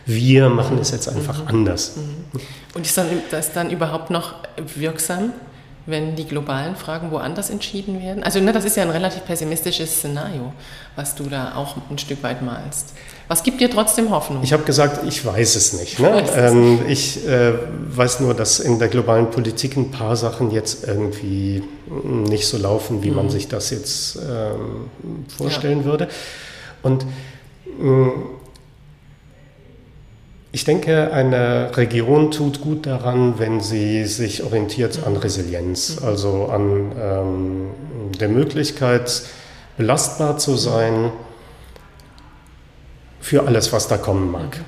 wir 0.04 0.48
machen 0.48 0.78
es 0.78 0.92
jetzt 0.92 1.08
einfach 1.08 1.42
mhm. 1.42 1.48
anders. 1.48 1.96
Mhm. 1.96 2.40
Und 2.74 2.86
ist 2.86 2.96
dann, 2.96 3.08
das 3.32 3.52
dann 3.52 3.70
überhaupt 3.70 4.10
noch 4.10 4.36
wirksam, 4.76 5.32
wenn 5.86 6.16
die 6.16 6.24
globalen 6.24 6.76
Fragen 6.76 7.10
woanders 7.10 7.50
entschieden 7.50 8.02
werden? 8.02 8.22
Also 8.22 8.40
ne, 8.40 8.52
das 8.52 8.64
ist 8.64 8.76
ja 8.76 8.82
ein 8.82 8.90
relativ 8.90 9.24
pessimistisches 9.24 9.96
Szenario, 9.96 10.52
was 10.96 11.14
du 11.14 11.24
da 11.24 11.54
auch 11.54 11.76
ein 11.90 11.98
Stück 11.98 12.22
weit 12.22 12.42
malst. 12.42 12.92
Was 13.28 13.42
gibt 13.42 13.60
dir 13.60 13.70
trotzdem 13.70 14.10
Hoffnung? 14.10 14.42
Ich 14.42 14.52
habe 14.52 14.62
gesagt, 14.64 15.06
ich 15.06 15.24
weiß 15.24 15.56
es 15.56 15.72
nicht. 15.72 15.98
Ne? 15.98 16.12
Weiß 16.12 16.52
ähm, 16.52 16.80
ich 16.88 17.26
äh, 17.26 17.54
weiß 17.88 18.20
nur, 18.20 18.34
dass 18.34 18.60
in 18.60 18.78
der 18.78 18.88
globalen 18.88 19.30
Politik 19.30 19.76
ein 19.76 19.90
paar 19.90 20.16
Sachen 20.16 20.50
jetzt 20.50 20.86
irgendwie 20.86 21.62
nicht 22.02 22.46
so 22.46 22.56
laufen, 22.56 23.02
wie 23.02 23.10
mhm. 23.10 23.16
man 23.16 23.30
sich 23.30 23.48
das 23.48 23.70
jetzt 23.70 24.16
ähm, 24.16 24.90
vorstellen 25.36 25.80
ja. 25.80 25.84
würde. 25.84 26.08
Und 26.82 27.04
mh, 27.78 28.12
ich 30.56 30.64
denke, 30.64 31.12
eine 31.12 31.76
Region 31.76 32.30
tut 32.30 32.62
gut 32.62 32.86
daran, 32.86 33.38
wenn 33.38 33.60
sie 33.60 34.06
sich 34.06 34.42
orientiert 34.42 35.00
an 35.06 35.18
Resilienz, 35.18 36.00
mhm. 36.00 36.06
also 36.06 36.46
an 36.46 36.92
ähm, 36.98 37.70
der 38.18 38.30
Möglichkeit, 38.30 39.20
belastbar 39.76 40.38
zu 40.38 40.56
sein 40.56 41.12
für 43.20 43.46
alles, 43.46 43.74
was 43.74 43.86
da 43.88 43.98
kommen 43.98 44.32
mag. 44.32 44.58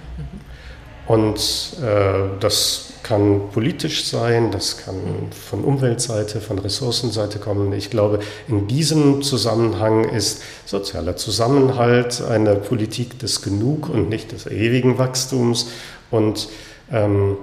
Und 1.06 1.38
äh, 1.82 2.38
das 2.38 2.87
kann 3.08 3.48
politisch 3.52 4.04
sein, 4.04 4.50
das 4.50 4.76
kann 4.76 4.96
von 5.30 5.64
Umweltseite, 5.64 6.42
von 6.42 6.58
Ressourcenseite 6.58 7.38
kommen. 7.38 7.72
Ich 7.72 7.88
glaube, 7.88 8.20
in 8.48 8.68
diesem 8.68 9.22
Zusammenhang 9.22 10.04
ist 10.04 10.42
sozialer 10.66 11.16
Zusammenhalt 11.16 12.20
eine 12.20 12.56
Politik 12.56 13.18
des 13.18 13.40
Genug 13.40 13.88
und 13.88 14.10
nicht 14.10 14.32
des 14.32 14.46
ewigen 14.46 14.98
Wachstums 14.98 15.68
und 16.10 16.50
ähm, 16.92 17.38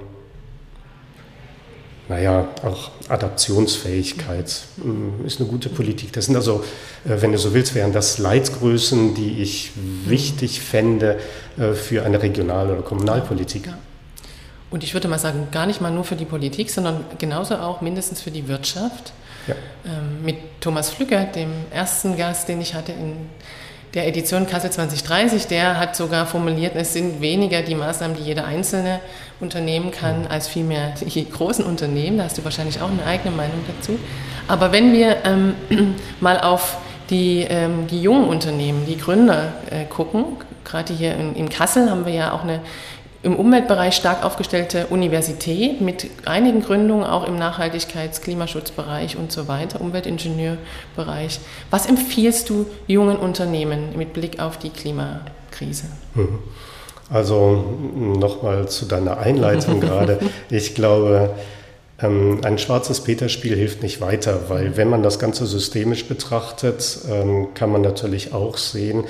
naja, 2.08 2.48
auch 2.64 2.92
Adaptionsfähigkeit 3.10 4.62
mm, 4.78 5.26
ist 5.26 5.40
eine 5.40 5.50
gute 5.50 5.70
Politik. 5.70 6.14
Das 6.14 6.26
sind 6.26 6.36
also, 6.36 6.64
äh, 7.04 7.20
wenn 7.22 7.32
du 7.32 7.40
so 7.40 7.56
willst, 7.56 7.74
wären 7.74 7.94
das 7.94 8.20
Leitgrößen, 8.20 9.16
die 9.16 9.42
ich 9.42 9.72
wichtig 10.06 10.62
fände 10.62 11.18
äh, 11.58 11.74
für 11.74 12.04
eine 12.04 12.22
Regional- 12.22 12.70
oder 12.70 12.84
Kommunalpolitik. 12.84 13.70
Und 14.72 14.84
ich 14.84 14.94
würde 14.94 15.08
mal 15.08 15.20
sagen, 15.20 15.48
gar 15.52 15.66
nicht 15.66 15.82
mal 15.82 15.92
nur 15.92 16.04
für 16.04 16.16
die 16.16 16.26
Politik, 16.26 16.70
sondern 16.70 17.06
genauso 17.18 17.56
auch 17.56 17.82
mindestens 17.82 18.22
für 18.22 18.32
die 18.32 18.48
Wirtschaft. 18.48 19.14
Ja. 19.48 19.56
Ähm, 19.86 20.24
mit 20.24 20.38
Thomas 20.60 20.90
Flücker, 20.90 21.26
dem 21.26 21.52
ersten 21.72 22.18
Gast, 22.18 22.50
den 22.50 22.62
ich 22.62 22.74
hatte 22.74 22.92
in 22.92 23.30
der 23.96 24.08
Edition 24.08 24.46
Kassel 24.46 24.72
2030, 24.72 25.48
der 25.48 25.80
hat 25.80 25.96
sogar 25.96 26.26
formuliert, 26.26 26.76
es 26.76 26.92
sind 26.94 27.22
weniger 27.22 27.62
die 27.62 27.76
Maßnahmen, 27.76 28.18
die 28.18 28.24
jeder 28.24 28.46
Einzelne 28.46 29.00
unternehmen 29.40 29.92
kann, 29.92 30.28
als 30.28 30.48
vielmehr 30.48 30.94
die 31.00 31.30
großen 31.30 31.64
Unternehmen. 31.64 32.18
Da 32.18 32.26
hast 32.26 32.38
du 32.38 32.44
wahrscheinlich 32.44 32.82
auch 32.82 32.90
eine 32.90 33.06
eigene 33.06 33.34
Meinung 33.34 33.64
dazu. 33.68 33.98
Aber 34.48 34.72
wenn 34.74 34.92
wir 34.92 35.18
ähm, 35.24 35.56
mal 36.20 36.42
auf 36.42 36.78
die, 37.10 37.46
ähm, 37.50 37.88
die 37.88 38.02
jungen 38.02 38.28
Unternehmen, 38.28 38.86
die 38.86 38.98
Gründer 38.98 39.54
äh, 39.70 39.86
gucken, 39.86 40.26
gerade 40.66 40.94
hier 40.94 41.16
in, 41.16 41.36
in 41.36 41.50
Kassel 41.50 41.90
haben 41.90 42.06
wir 42.06 42.14
ja 42.14 42.34
auch 42.34 42.44
eine 42.44 42.60
im 43.26 43.36
Umweltbereich 43.36 43.96
stark 43.96 44.24
aufgestellte 44.24 44.86
Universität 44.88 45.82
mit 45.82 46.08
einigen 46.26 46.62
Gründungen 46.62 47.04
auch 47.04 47.28
im 47.28 47.40
Nachhaltigkeits-, 47.40 48.22
Klimaschutzbereich 48.22 49.18
und 49.18 49.32
so 49.32 49.48
weiter, 49.48 49.82
Umweltingenieurbereich. 49.82 51.40
Was 51.72 51.88
empfiehlst 51.88 52.48
du 52.50 52.68
jungen 52.86 53.18
Unternehmen 53.18 53.98
mit 53.98 54.14
Blick 54.14 54.40
auf 54.40 54.60
die 54.60 54.70
Klimakrise? 54.70 55.86
Mhm. 56.14 56.38
Also 57.10 57.64
nochmal 58.16 58.70
zu 58.70 58.86
deiner 58.86 59.18
Einleitung 59.18 59.80
gerade. 59.82 60.20
Ich 60.52 60.76
glaube, 60.76 61.32
ähm, 62.00 62.42
ein 62.44 62.60
schwarzes 62.60 63.02
Peterspiel 63.02 63.56
hilft 63.56 63.82
nicht 63.82 64.02
weiter, 64.02 64.50
weil 64.50 64.78
wenn 64.78 64.90
man 64.90 65.02
das 65.02 65.18
Ganze 65.18 65.48
systemisch 65.48 66.06
betrachtet, 66.06 67.00
ähm, 67.10 67.56
kann 67.56 67.72
man 67.72 67.82
natürlich 67.82 68.36
auch 68.36 68.58
sehen, 68.58 69.06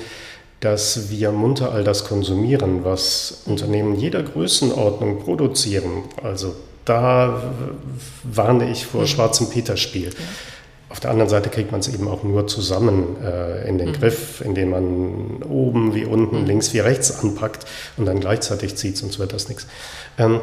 dass 0.60 1.10
wir 1.10 1.32
munter 1.32 1.72
all 1.72 1.84
das 1.84 2.04
konsumieren, 2.04 2.84
was 2.84 3.42
Unternehmen 3.46 3.94
jeder 3.96 4.22
Größenordnung 4.22 5.18
produzieren. 5.20 6.04
Also 6.22 6.54
da 6.84 7.42
warne 8.22 8.70
ich 8.70 8.86
vor 8.86 9.02
mhm. 9.02 9.06
schwarzem 9.06 9.50
Peterspiel. 9.50 10.10
Auf 10.88 11.00
der 11.00 11.10
anderen 11.10 11.28
Seite 11.28 11.50
kriegt 11.50 11.72
man 11.72 11.80
es 11.80 11.88
eben 11.88 12.08
auch 12.08 12.22
nur 12.22 12.46
zusammen 12.46 13.16
äh, 13.22 13.68
in 13.68 13.76
den 13.76 13.88
mhm. 13.88 13.92
Griff, 13.94 14.40
indem 14.40 14.70
man 14.70 15.42
oben 15.42 15.94
wie 15.94 16.04
unten, 16.04 16.40
mhm. 16.40 16.46
links 16.46 16.72
wie 16.72 16.78
rechts 16.78 17.18
anpackt 17.22 17.66
und 17.96 18.06
dann 18.06 18.20
gleichzeitig 18.20 18.76
zieht, 18.76 18.96
sonst 18.96 19.18
wird 19.18 19.32
das 19.32 19.48
nichts. 19.48 19.66
Ähm, 20.16 20.40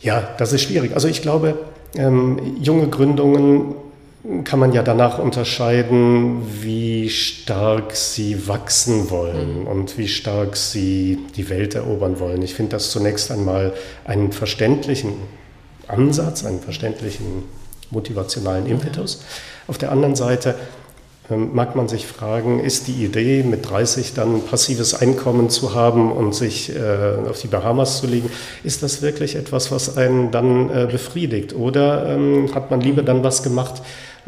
ja, 0.00 0.28
das 0.38 0.52
ist 0.52 0.62
schwierig. 0.62 0.94
Also 0.94 1.08
ich 1.08 1.22
glaube, 1.22 1.58
ähm, 1.96 2.56
junge 2.60 2.88
Gründungen 2.88 3.74
kann 4.44 4.58
man 4.58 4.72
ja 4.72 4.82
danach 4.82 5.18
unterscheiden, 5.18 6.42
wie 6.62 7.08
stark 7.08 7.94
sie 7.94 8.48
wachsen 8.48 9.10
wollen 9.10 9.60
mhm. 9.60 9.66
und 9.66 9.98
wie 9.98 10.08
stark 10.08 10.56
sie 10.56 11.18
die 11.36 11.48
Welt 11.48 11.74
erobern 11.74 12.18
wollen. 12.18 12.42
Ich 12.42 12.54
finde 12.54 12.72
das 12.72 12.90
zunächst 12.90 13.30
einmal 13.30 13.72
einen 14.04 14.32
verständlichen 14.32 15.14
Ansatz, 15.86 16.44
einen 16.44 16.60
verständlichen 16.60 17.44
motivationalen 17.90 18.66
Impetus. 18.66 19.22
Auf 19.66 19.78
der 19.78 19.92
anderen 19.92 20.16
Seite 20.16 20.56
ähm, 21.30 21.54
mag 21.54 21.76
man 21.76 21.88
sich 21.88 22.06
fragen, 22.06 22.60
ist 22.60 22.88
die 22.88 23.04
Idee, 23.04 23.42
mit 23.42 23.68
30 23.68 24.14
dann 24.14 24.42
passives 24.42 24.94
Einkommen 24.94 25.50
zu 25.50 25.74
haben 25.74 26.10
und 26.10 26.34
sich 26.34 26.74
äh, 26.74 27.28
auf 27.28 27.40
die 27.40 27.48
Bahamas 27.48 28.00
zu 28.00 28.06
legen, 28.06 28.30
ist 28.64 28.82
das 28.82 29.02
wirklich 29.02 29.36
etwas, 29.36 29.70
was 29.70 29.96
einen 29.96 30.30
dann 30.30 30.70
äh, 30.70 30.88
befriedigt? 30.90 31.54
Oder 31.54 32.06
ähm, 32.08 32.54
hat 32.54 32.70
man 32.70 32.80
lieber 32.80 33.02
dann 33.02 33.24
was 33.24 33.42
gemacht, 33.42 33.82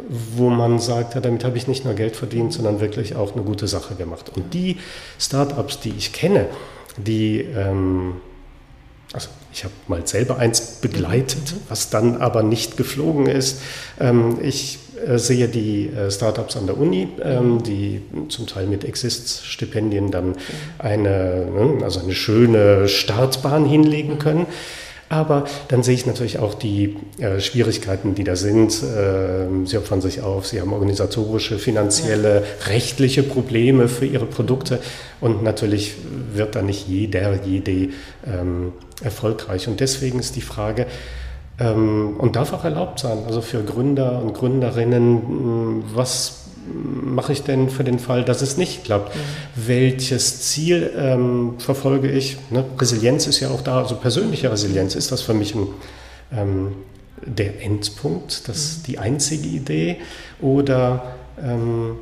wo 0.09 0.51
man 0.51 0.79
sagt, 0.79 1.15
ja, 1.15 1.21
damit 1.21 1.45
habe 1.45 1.57
ich 1.57 1.69
nicht 1.69 1.85
nur 1.85 1.95
Geld 1.95 2.17
verdient, 2.17 2.53
sondern 2.53 2.81
wirklich 2.81 3.17
auch 3.17 3.35
eine 3.35 3.43
gute 3.43 3.67
Sache 3.67 3.95
gemacht. 3.95 4.31
Und 4.35 4.55
die 4.55 4.79
Startups, 5.19 5.81
die 5.81 5.93
ich 5.97 6.13
kenne, 6.13 6.47
die, 6.97 7.41
ähm, 7.41 8.17
also 9.13 9.29
ich 9.53 9.65
habe 9.65 9.75
mal 9.89 10.07
selber 10.07 10.39
eins 10.39 10.61
begleitet, 10.81 11.53
mhm. 11.53 11.61
was 11.69 11.91
dann 11.91 12.19
aber 12.19 12.43
nicht 12.43 12.77
geflogen 12.77 13.27
ist. 13.27 13.63
Ähm, 13.99 14.39
ich 14.43 14.79
äh, 15.07 15.19
sehe 15.19 15.49
die 15.49 15.89
äh, 15.89 16.11
Startups 16.11 16.57
an 16.57 16.67
der 16.67 16.79
Uni, 16.79 17.09
ähm, 17.23 17.63
die 17.63 18.03
zum 18.29 18.47
Teil 18.47 18.67
mit 18.67 18.85
Exist-Stipendien 18.85 20.11
dann 20.11 20.37
eine, 20.79 21.47
ne, 21.47 21.85
also 21.85 22.01
eine 22.01 22.15
schöne 22.15 22.89
Startbahn 22.89 23.65
hinlegen 23.65 24.19
können. 24.19 24.47
Aber 25.11 25.45
dann 25.67 25.83
sehe 25.83 25.95
ich 25.95 26.07
natürlich 26.07 26.39
auch 26.39 26.55
die 26.55 26.97
äh, 27.19 27.41
Schwierigkeiten, 27.41 28.15
die 28.15 28.23
da 28.23 28.37
sind. 28.37 28.81
Äh, 28.81 29.67
sie 29.67 29.77
opfern 29.77 30.01
sich 30.01 30.23
auf, 30.23 30.47
sie 30.47 30.61
haben 30.61 30.73
organisatorische, 30.73 31.59
finanzielle, 31.59 32.37
ja. 32.37 32.67
rechtliche 32.73 33.25
Probleme 33.25 33.89
für 33.89 34.07
ihre 34.07 34.27
Produkte 34.27 34.79
und 35.21 35.43
natürlich 35.43 35.97
wird 36.33 36.55
da 36.55 36.63
nicht 36.63 36.87
jeder, 36.87 37.45
jede 37.45 37.93
ähm, 38.25 38.73
erfolgreich. 39.03 39.67
Und 39.67 39.81
deswegen 39.81 40.21
ist 40.21 40.37
die 40.37 40.43
Frage, 40.43 40.87
ähm, 41.59 42.15
und 42.17 42.37
darf 42.37 42.53
auch 42.53 42.65
erlaubt 42.65 43.01
sein, 43.01 43.19
also 43.27 43.43
für 43.43 43.65
Gründer 43.65 44.23
und 44.23 44.33
Gründerinnen, 44.33 45.83
was 45.93 46.40
mache 46.67 47.33
ich 47.33 47.43
denn 47.43 47.71
für 47.71 47.85
den 47.85 47.99
Fall, 47.99 48.25
dass 48.25 48.43
es 48.43 48.57
nicht 48.57 48.85
klappt? 48.85 49.15
Mhm. 49.15 49.21
Welches 49.67 50.43
Ziel 50.43 50.91
ähm, 50.97 51.55
verfolge 51.59 52.11
ich? 52.11 52.37
Ne? 52.51 52.65
Resilienz 52.79 53.27
ist 53.27 53.41
ja 53.41 53.51
auch 53.51 53.63
da, 53.63 53.79
also 53.79 53.97
persönliche 53.97 54.51
Resilienz, 54.51 54.95
ist 54.95 55.13
das 55.13 55.23
für 55.23 55.35
mich 55.35 55.55
ein, 55.55 55.67
ähm, 56.37 56.73
der 57.25 57.63
Endpunkt, 57.63 58.49
das 58.49 58.79
mhm. 58.79 58.83
die 58.87 58.99
einzige 58.99 59.49
Idee? 59.49 59.97
Oder 60.41 61.15
ähm, 61.43 61.97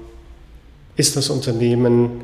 ist 0.96 1.16
das 1.16 1.30
Unternehmen 1.30 2.22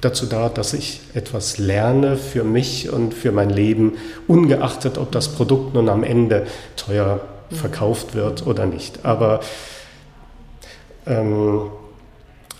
dazu 0.00 0.26
da, 0.26 0.48
dass 0.48 0.74
ich 0.74 1.00
etwas 1.14 1.58
lerne 1.58 2.16
für 2.16 2.44
mich 2.44 2.90
und 2.90 3.14
für 3.14 3.32
mein 3.32 3.50
Leben, 3.50 3.92
ungeachtet, 4.26 4.98
ob 4.98 5.12
das 5.12 5.28
Produkt 5.28 5.74
nun 5.74 5.88
am 5.88 6.02
Ende 6.04 6.46
teuer 6.76 7.20
mhm. 7.50 7.54
verkauft 7.54 8.14
wird 8.14 8.46
oder 8.46 8.66
nicht. 8.66 9.04
Aber 9.04 9.40
ähm, 11.06 11.70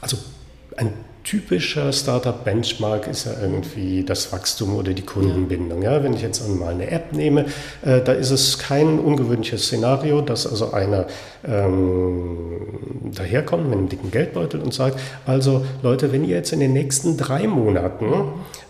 also 0.01 0.17
ein 0.77 0.93
typischer 1.25 1.93
Startup-Benchmark 1.93 3.07
ist 3.07 3.27
ja 3.27 3.33
irgendwie 3.41 4.05
das 4.05 4.33
Wachstum 4.33 4.77
oder 4.77 4.93
die 4.93 5.03
Kundenbindung. 5.03 5.83
Ja, 5.83 6.03
wenn 6.03 6.15
ich 6.15 6.23
jetzt 6.23 6.45
einmal 6.45 6.75
eine 6.75 6.91
App 6.91 7.13
nehme, 7.13 7.47
äh, 7.83 8.01
da 8.01 8.13
ist 8.13 8.31
es 8.31 8.59
kein 8.59 8.99
ungewöhnliches 8.99 9.67
Szenario, 9.67 10.21
dass 10.21 10.47
also 10.47 10.73
einer 10.73 11.07
ähm, 11.47 13.13
daherkommt 13.15 13.69
mit 13.69 13.79
einem 13.79 13.89
dicken 13.89 14.11
Geldbeutel 14.11 14.61
und 14.61 14.75
sagt, 14.75 14.99
also 15.27 15.65
Leute, 15.83 16.13
wenn 16.13 16.25
ihr 16.25 16.37
jetzt 16.37 16.53
in 16.53 16.61
den 16.61 16.73
nächsten 16.73 17.17
drei 17.17 17.47
Monaten 17.47 18.07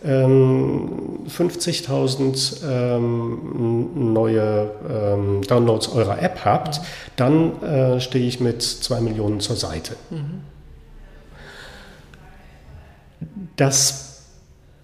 ähm, 0.04 0.88
50.000 1.28 2.62
ähm, 2.68 4.12
neue 4.12 4.70
ähm, 4.90 5.42
Downloads 5.42 5.88
eurer 5.88 6.22
App 6.22 6.44
habt, 6.44 6.80
dann 7.16 7.62
äh, 7.62 8.00
stehe 8.00 8.26
ich 8.26 8.40
mit 8.40 8.62
zwei 8.62 9.00
Millionen 9.00 9.40
zur 9.40 9.56
Seite. 9.56 9.96
Mhm 10.10 10.51
das 13.56 14.12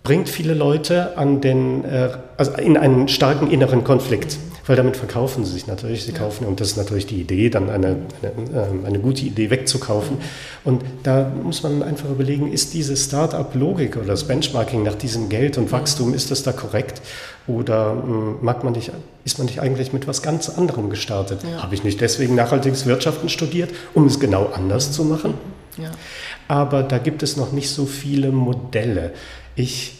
bringt 0.02 0.28
viele 0.30 0.54
Leute 0.54 1.18
an 1.18 1.42
den, 1.42 1.84
äh, 1.84 2.10
also 2.36 2.52
in 2.52 2.78
einen 2.78 3.08
starken 3.08 3.50
inneren 3.50 3.84
Konflikt, 3.84 4.38
weil 4.66 4.74
damit 4.74 4.96
verkaufen 4.96 5.44
sie 5.44 5.52
sich 5.52 5.66
natürlich. 5.66 6.04
Sie 6.04 6.12
ja. 6.12 6.18
kaufen, 6.18 6.46
und 6.46 6.60
das 6.60 6.68
ist 6.68 6.76
natürlich 6.78 7.06
die 7.06 7.20
Idee, 7.20 7.50
dann 7.50 7.68
eine, 7.68 7.96
eine, 8.22 8.68
ähm, 8.70 8.84
eine, 8.86 9.00
gute 9.00 9.26
Idee 9.26 9.50
wegzukaufen. 9.50 10.16
Und 10.64 10.82
da 11.02 11.30
muss 11.42 11.62
man 11.62 11.82
einfach 11.82 12.08
überlegen, 12.08 12.50
ist 12.50 12.72
diese 12.72 12.96
Start-up-Logik 12.96 13.96
oder 13.96 14.06
das 14.06 14.24
Benchmarking 14.24 14.82
nach 14.82 14.94
diesem 14.94 15.28
Geld 15.28 15.58
und 15.58 15.72
Wachstum, 15.72 16.14
ist 16.14 16.30
das 16.30 16.42
da 16.42 16.52
korrekt? 16.52 17.02
Oder 17.46 17.92
hm, 17.92 18.36
mag 18.40 18.64
man 18.64 18.72
nicht, 18.72 18.90
ist 19.24 19.38
man 19.38 19.46
nicht 19.46 19.60
eigentlich 19.60 19.92
mit 19.92 20.06
was 20.06 20.22
ganz 20.22 20.48
anderem 20.48 20.88
gestartet? 20.88 21.40
Ja. 21.42 21.62
Habe 21.62 21.74
ich 21.74 21.84
nicht 21.84 22.00
deswegen 22.00 22.34
nachhaltiges 22.34 22.86
Wirtschaften 22.86 23.28
studiert, 23.28 23.70
um 23.92 24.06
es 24.06 24.20
genau 24.20 24.46
anders 24.54 24.92
zu 24.92 25.04
machen? 25.04 25.34
Ja. 25.76 25.90
Aber 26.48 26.82
da 26.82 26.98
gibt 26.98 27.22
es 27.22 27.36
noch 27.36 27.52
nicht 27.52 27.70
so 27.70 27.86
viele 27.86 28.32
Modelle. 28.32 29.12
Ich 29.54 29.96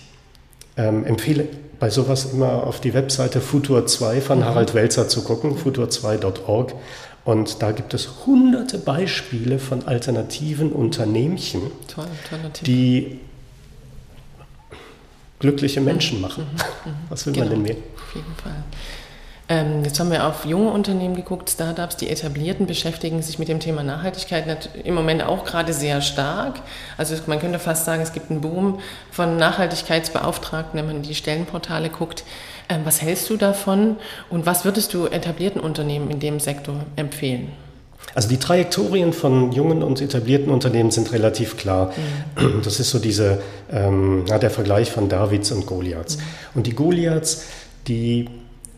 ähm, 0.77 1.05
empfehle 1.05 1.47
bei 1.79 1.91
sowas 1.91 2.33
immer 2.33 2.67
auf 2.67 2.81
die 2.81 2.95
Webseite 2.95 3.41
Futur 3.41 3.87
2 3.87 4.21
von 4.21 4.39
mhm. 4.39 4.45
Harald 4.45 4.75
Welzer 4.75 5.09
zu 5.09 5.23
gucken, 5.23 5.57
futur2.org. 5.57 6.75
Und 7.25 7.63
da 7.63 7.73
gibt 7.73 7.93
es 7.93 8.09
hunderte 8.27 8.79
Beispiele 8.79 9.59
von 9.59 9.87
alternativen 9.87 10.73
Unternehmchen, 10.73 11.61
Toll, 11.87 12.07
die 12.65 13.21
glückliche 15.39 15.83
Menschen 15.83 16.21
machen. 16.23 16.45
Mhm, 16.45 16.91
mhm, 16.91 16.97
Was 17.11 17.27
will 17.27 17.35
genau, 17.35 17.47
man 17.47 17.55
denn 17.55 17.63
mehr? 17.63 17.77
Auf 17.97 18.15
jeden 18.15 18.35
Fall. 18.43 18.65
Ähm, 19.51 19.83
jetzt 19.83 19.99
haben 19.99 20.11
wir 20.11 20.27
auf 20.27 20.45
junge 20.45 20.71
Unternehmen 20.71 21.17
geguckt, 21.17 21.49
Startups, 21.49 21.97
die 21.97 22.11
etablierten 22.11 22.67
beschäftigen 22.67 23.23
sich 23.23 23.39
mit 23.39 23.49
dem 23.49 23.61
Thema 23.61 23.83
Nachhaltigkeit 23.83 24.69
im 24.85 24.95
Moment 24.95 25.23
auch 25.23 25.45
gerade 25.47 25.73
sehr 25.73 26.03
stark. 26.03 26.61
Also 26.99 27.15
man 27.27 27.39
könnte 27.39 27.59
fast 27.59 27.87
sagen, 27.87 28.03
es 28.03 28.13
gibt 28.13 28.31
einen 28.31 28.43
Boom 28.43 28.81
von 29.11 29.39
Nachhaltigkeitsbeauftragten, 29.39 30.79
wenn 30.79 30.87
man 30.87 30.97
in 30.97 31.03
die 31.03 31.15
Stellenportale 31.15 31.89
guckt. 31.89 32.25
Ähm, 32.69 32.83
was 32.85 33.01
hältst 33.01 33.31
du 33.31 33.39
davon 33.39 33.97
und 34.29 34.45
was 34.45 34.67
würdest 34.67 34.93
du 34.93 35.07
etablierten 35.07 35.63
Unternehmen 35.63 36.11
in 36.11 36.21
dem 36.21 36.41
Sektor 36.41 36.77
empfehlen? 36.97 37.49
Also 38.15 38.29
die 38.29 38.39
Trajektorien 38.39 39.15
von 39.15 39.53
jungen 39.53 39.83
und 39.83 40.01
etablierten 40.01 40.53
Unternehmen 40.53 40.91
sind 40.91 41.13
relativ 41.13 41.57
klar. 41.57 41.93
Mhm. 42.37 42.61
Das 42.63 42.81
ist 42.81 42.91
so 42.91 42.99
diese, 42.99 43.41
ähm, 43.73 44.25
der 44.27 44.51
Vergleich 44.51 44.91
von 44.91 45.09
Davids 45.09 45.53
und 45.53 45.65
Goliaths. 45.67 46.19
Mhm. 46.19 46.23
Und 46.55 46.67
die 46.67 46.75
Goliaths, 46.75 47.47
die 47.87 48.29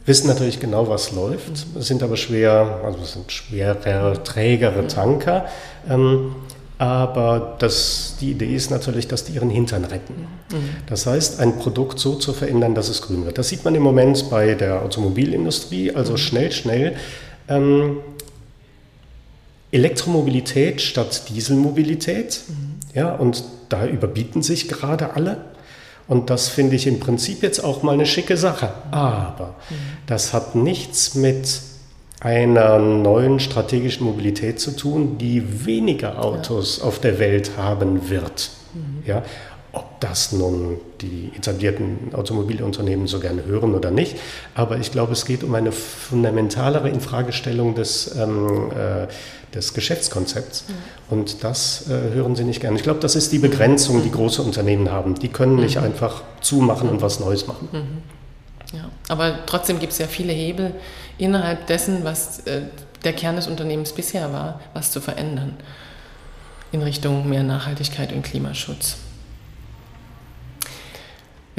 wissen 0.07 0.29
natürlich 0.29 0.61
genau, 0.61 0.89
was 0.89 1.13
läuft, 1.13 1.67
sind 1.79 2.03
aber 2.03 2.17
schwer, 2.17 2.81
also 2.85 3.05
sind 3.05 3.31
schwerer, 3.31 4.23
trägere 4.25 4.87
Tanker. 4.87 5.47
Ähm, 5.89 6.35
aber 6.79 7.57
das, 7.59 8.17
die 8.23 8.31
Idee 8.31 8.55
ist 8.55 8.71
natürlich, 8.71 9.07
dass 9.07 9.25
die 9.25 9.35
ihren 9.35 9.51
Hintern 9.51 9.85
retten. 9.85 10.27
Das 10.87 11.05
heißt, 11.05 11.39
ein 11.39 11.59
Produkt 11.59 11.99
so 11.99 12.15
zu 12.15 12.33
verändern, 12.33 12.75
dass 12.75 12.89
es 12.89 13.03
grün 13.03 13.27
wird. 13.27 13.37
Das 13.37 13.51
sieht 13.51 13.67
man 13.67 13.75
im 13.75 13.83
Moment 13.83 14.31
bei 14.31 14.55
der 14.55 14.81
Automobilindustrie, 14.81 15.95
also 15.95 16.17
schnell, 16.17 16.51
schnell. 16.53 16.97
Ähm, 17.49 17.99
Elektromobilität 19.73 20.81
statt 20.81 21.29
Dieselmobilität. 21.29 22.41
Mhm. 22.49 22.55
Ja, 22.95 23.15
und 23.15 23.45
da 23.69 23.87
überbieten 23.87 24.43
sich 24.43 24.67
gerade 24.67 25.15
alle. 25.15 25.45
Und 26.11 26.29
das 26.29 26.49
finde 26.49 26.75
ich 26.75 26.89
im 26.89 26.99
Prinzip 26.99 27.41
jetzt 27.45 27.63
auch 27.63 27.85
mal 27.85 27.93
eine 27.93 28.05
schicke 28.05 28.37
Sache. 28.37 28.71
Aber 28.91 29.55
das 30.07 30.33
hat 30.33 30.57
nichts 30.57 31.15
mit 31.15 31.61
einer 32.19 32.81
neuen 32.81 33.39
strategischen 33.39 34.07
Mobilität 34.07 34.59
zu 34.59 34.73
tun, 34.73 35.19
die 35.19 35.65
weniger 35.67 36.21
Autos 36.21 36.79
ja. 36.79 36.85
auf 36.85 36.99
der 36.99 37.21
Welt 37.21 37.53
haben 37.57 38.11
wird. 38.11 38.51
Mhm. 38.75 39.05
Ja, 39.07 39.23
ob 39.73 40.01
das 40.01 40.33
nun 40.33 40.79
die 41.01 41.31
etablierten 41.37 42.13
Automobilunternehmen 42.15 43.07
so 43.07 43.21
gerne 43.21 43.45
hören 43.45 43.75
oder 43.75 43.91
nicht. 43.91 44.17
Aber 44.55 44.79
ich 44.79 44.91
glaube, 44.91 45.13
es 45.13 45.25
geht 45.25 45.45
um 45.45 45.55
eine 45.55 45.73
fundamentalere 45.73 46.89
Infragestellung 46.89 47.75
des, 47.75 48.17
ähm, 48.17 48.71
äh, 48.73 49.07
des 49.55 49.75
Geschäftskonzepts. 49.75 50.65
Ja. 50.69 50.75
Und 51.17 51.45
das 51.45 51.89
äh, 51.89 52.15
hören 52.15 52.35
sie 52.35 52.45
nicht 52.45 52.61
gerne. 52.61 52.77
Ich 52.77 52.83
glaube, 52.83 53.01
das 53.01 53.15
ist 53.15 53.33
die 53.33 53.39
Begrenzung, 53.39 54.03
die 54.03 54.11
große 54.11 54.43
Unternehmen 54.43 54.91
haben. 54.91 55.15
Die 55.15 55.29
können 55.29 55.57
nicht 55.57 55.77
mhm. 55.77 55.85
einfach 55.85 56.23
zumachen 56.41 56.89
und 56.89 57.03
was 57.03 57.21
Neues 57.21 57.47
machen. 57.47 57.69
Mhm. 57.71 58.77
Ja. 58.77 58.89
Aber 59.09 59.47
trotzdem 59.47 59.79
gibt 59.79 59.93
es 59.93 59.99
ja 59.99 60.07
viele 60.07 60.33
Hebel 60.33 60.75
innerhalb 61.19 61.67
dessen, 61.67 62.05
was 62.05 62.41
äh, 62.47 62.63
der 63.05 63.13
Kern 63.13 63.37
des 63.37 63.47
Unternehmens 63.47 63.93
bisher 63.93 64.33
war, 64.33 64.61
was 64.75 64.91
zu 64.91 65.01
verändern 65.01 65.57
in 66.73 66.83
Richtung 66.83 67.29
mehr 67.29 67.43
Nachhaltigkeit 67.43 68.13
und 68.13 68.23
Klimaschutz. 68.23 68.97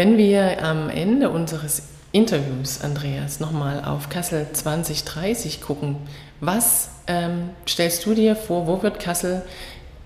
Wenn 0.02 0.18
wir 0.18 0.64
am 0.64 0.90
Ende 0.90 1.30
unseres 1.30 1.84
Interviews, 2.12 2.82
Andreas, 2.82 3.40
nochmal 3.40 3.86
auf 3.86 4.10
Kassel 4.10 4.48
2030 4.52 5.62
gucken, 5.62 5.96
was 6.40 6.90
ähm, 7.06 7.52
stellst 7.70 8.08
du 8.08 8.16
dir 8.16 8.36
vor, 8.36 8.66
wo 8.66 8.82
wird 8.82 9.00
Kassel 9.00 9.44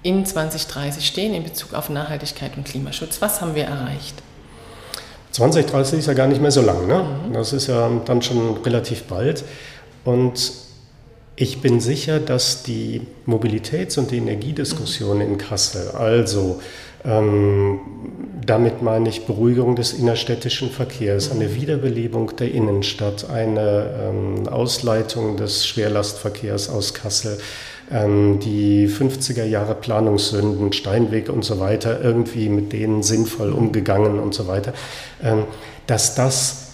in 0.04 0.26
2030 0.26 1.08
stehen 1.08 1.34
in 1.34 1.44
Bezug 1.44 1.74
auf 1.74 1.90
Nachhaltigkeit 1.90 2.58
und 2.58 2.66
Klimaschutz? 2.66 3.22
Was 3.22 3.40
haben 3.40 3.56
wir 3.56 3.64
erreicht? 3.64 4.22
2030 5.32 6.00
ist 6.00 6.08
ja 6.08 6.14
gar 6.14 6.28
nicht 6.28 6.42
mehr 6.42 6.52
so 6.52 6.62
lang, 6.62 6.88
ne? 6.88 7.06
Mhm. 7.30 7.32
Das 7.32 7.54
ist 7.54 7.68
ja 7.68 7.90
dann 8.04 8.22
schon 8.22 8.58
relativ 8.66 9.04
bald. 9.04 9.46
Und 10.04 10.52
ich 11.38 11.62
bin 11.62 11.80
sicher, 11.80 12.20
dass 12.20 12.64
die 12.64 13.08
Mobilitäts- 13.26 13.98
und 13.98 14.12
die 14.12 14.18
Energiediskussion 14.18 15.22
in 15.22 15.38
Kassel, 15.38 15.92
also 15.92 16.60
ähm, 17.06 17.80
damit 18.46 18.82
meine 18.82 19.10
ich 19.10 19.26
Beruhigung 19.26 19.76
des 19.76 19.94
innerstädtischen 19.94 20.70
Verkehrs, 20.70 21.32
eine 21.32 21.56
Wiederbelebung 21.56 22.36
der 22.36 22.52
Innenstadt, 22.52 23.30
eine 23.30 23.89
ähm, 24.00 24.48
Ausleitung 24.48 25.38
des 25.38 25.65
Schwerlastverkehrs 25.65 26.70
aus 26.70 26.94
Kassel, 26.94 27.38
ähm, 27.91 28.39
die 28.39 28.88
50er 28.88 29.46
Jahre 29.46 29.76
Planungssünden, 29.76 30.74
Steinweg 30.74 31.30
und 31.30 31.44
so 31.44 31.60
weiter, 31.60 32.02
irgendwie 32.04 32.50
mit 32.50 32.74
denen 32.74 33.04
sinnvoll 33.04 33.52
umgegangen 33.52 34.20
und 34.20 34.34
so 34.34 34.48
weiter, 34.48 34.74
ähm, 35.24 35.46
dass 35.88 36.15
das 36.15 36.64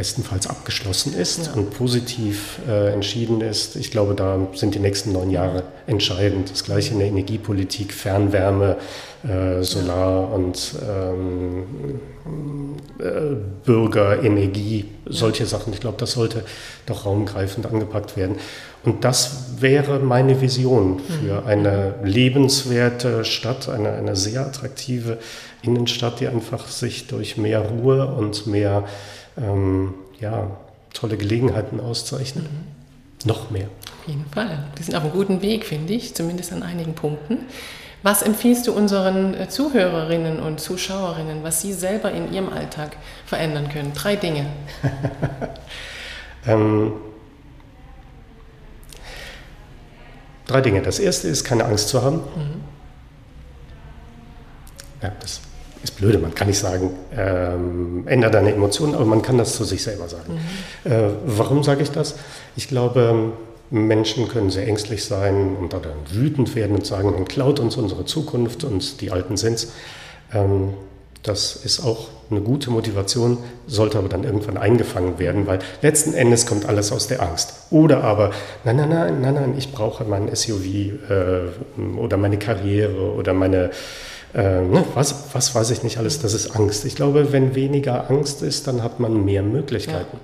bestenfalls 0.00 0.46
abgeschlossen 0.46 1.12
ist 1.12 1.48
ja. 1.48 1.52
und 1.52 1.76
positiv 1.76 2.58
äh, 2.66 2.90
entschieden 2.90 3.42
ist. 3.42 3.76
Ich 3.76 3.90
glaube, 3.90 4.14
da 4.14 4.38
sind 4.54 4.74
die 4.74 4.78
nächsten 4.78 5.12
neun 5.12 5.30
Jahre 5.30 5.64
entscheidend. 5.86 6.50
Das 6.50 6.64
gleiche 6.64 6.94
in 6.94 7.00
der 7.00 7.08
Energiepolitik, 7.08 7.92
Fernwärme, 7.92 8.78
äh, 9.28 9.62
Solar 9.62 10.32
und 10.32 10.74
ähm, 10.88 11.64
äh, 12.98 13.36
Bürgerenergie, 13.66 14.86
solche. 15.04 15.44
Sachen. 15.44 15.74
Ich 15.74 15.80
glaube, 15.80 15.98
das 15.98 16.12
sollte 16.12 16.44
doch 16.86 17.04
raumgreifend 17.04 17.66
angepackt 17.66 18.16
werden. 18.16 18.36
Und 18.82 19.04
das 19.04 19.56
wäre 19.58 19.98
meine 19.98 20.40
Vision 20.40 21.00
für 21.00 21.42
mhm. 21.42 21.46
eine 21.46 21.94
lebenswerte 22.02 23.26
Stadt, 23.26 23.68
eine, 23.68 23.92
eine 23.92 24.16
sehr 24.16 24.46
attraktive 24.46 25.18
Innenstadt, 25.60 26.20
die 26.20 26.28
einfach 26.28 26.68
sich 26.68 27.06
durch 27.06 27.36
mehr 27.36 27.60
Ruhe 27.60 28.06
und 28.06 28.46
mehr 28.46 28.84
ähm, 29.36 29.94
ja, 30.18 30.50
tolle 30.92 31.16
Gelegenheiten 31.16 31.80
auszeichnen. 31.80 32.44
Mhm. 32.44 32.80
Noch 33.28 33.50
mehr. 33.50 33.66
Auf 34.00 34.08
jeden 34.08 34.24
Fall. 34.30 34.64
Wir 34.76 34.84
sind 34.84 34.94
auf 34.94 35.02
einem 35.02 35.12
guten 35.12 35.42
Weg, 35.42 35.66
finde 35.66 35.92
ich, 35.92 36.14
zumindest 36.14 36.52
an 36.52 36.62
einigen 36.62 36.94
Punkten. 36.94 37.38
Was 38.02 38.22
empfiehlst 38.22 38.66
du 38.66 38.72
unseren 38.72 39.34
äh, 39.34 39.48
Zuhörerinnen 39.48 40.40
und 40.40 40.58
Zuschauerinnen, 40.58 41.42
was 41.42 41.60
sie 41.60 41.74
selber 41.74 42.10
in 42.10 42.32
ihrem 42.32 42.50
Alltag 42.50 42.96
verändern 43.26 43.68
können? 43.68 43.92
Drei 43.92 44.16
Dinge. 44.16 44.46
ähm, 46.46 46.92
drei 50.46 50.62
Dinge. 50.62 50.80
Das 50.80 50.98
erste 50.98 51.28
ist, 51.28 51.44
keine 51.44 51.66
Angst 51.66 51.88
zu 51.88 52.02
haben. 52.02 52.16
Mhm. 52.16 52.64
Ja, 55.02 55.12
das 55.20 55.40
ist 55.82 55.96
blöde, 55.96 56.18
man 56.18 56.34
kann 56.34 56.48
nicht 56.48 56.58
sagen, 56.58 56.90
ähm, 57.16 58.04
ändere 58.06 58.30
deine 58.30 58.52
Emotionen, 58.52 58.94
aber 58.94 59.04
man 59.04 59.22
kann 59.22 59.38
das 59.38 59.56
zu 59.56 59.64
sich 59.64 59.82
selber 59.82 60.08
sagen. 60.08 60.38
Mhm. 60.84 60.90
Äh, 60.90 61.08
warum 61.24 61.62
sage 61.62 61.82
ich 61.82 61.90
das? 61.90 62.16
Ich 62.56 62.68
glaube, 62.68 63.32
Menschen 63.70 64.28
können 64.28 64.50
sehr 64.50 64.66
ängstlich 64.66 65.04
sein 65.04 65.56
und 65.56 65.72
dann 65.72 65.82
wütend 66.10 66.54
werden 66.54 66.76
und 66.76 66.84
sagen, 66.84 67.12
man 67.12 67.24
klaut 67.24 67.60
uns 67.60 67.76
unsere 67.76 68.04
Zukunft 68.04 68.64
und 68.64 69.00
die 69.00 69.10
Alten 69.10 69.36
sind's. 69.36 69.72
Ähm, 70.32 70.74
das 71.22 71.54
ist 71.54 71.84
auch 71.84 72.08
eine 72.30 72.40
gute 72.40 72.70
Motivation, 72.70 73.38
sollte 73.66 73.98
aber 73.98 74.08
dann 74.08 74.24
irgendwann 74.24 74.56
eingefangen 74.56 75.18
werden, 75.18 75.46
weil 75.46 75.58
letzten 75.82 76.14
Endes 76.14 76.46
kommt 76.46 76.66
alles 76.66 76.92
aus 76.92 77.08
der 77.08 77.20
Angst. 77.20 77.66
Oder 77.70 78.02
aber, 78.04 78.30
nein, 78.64 78.76
nein, 78.76 78.88
nein, 78.88 79.20
nein, 79.20 79.34
nein, 79.34 79.54
ich 79.58 79.72
brauche 79.72 80.04
mein 80.04 80.34
SUV 80.34 80.64
äh, 80.64 81.98
oder 81.98 82.16
meine 82.16 82.38
Karriere 82.38 83.12
oder 83.12 83.34
meine, 83.34 83.70
äh, 84.34 84.60
ne, 84.62 84.84
was, 84.94 85.24
was 85.32 85.54
weiß 85.54 85.70
ich 85.70 85.82
nicht 85.82 85.98
alles, 85.98 86.20
das 86.20 86.34
ist 86.34 86.56
Angst. 86.56 86.84
Ich 86.84 86.94
glaube, 86.94 87.32
wenn 87.32 87.54
weniger 87.54 88.10
Angst 88.10 88.42
ist, 88.42 88.66
dann 88.66 88.82
hat 88.82 89.00
man 89.00 89.24
mehr 89.24 89.42
Möglichkeiten. 89.42 90.18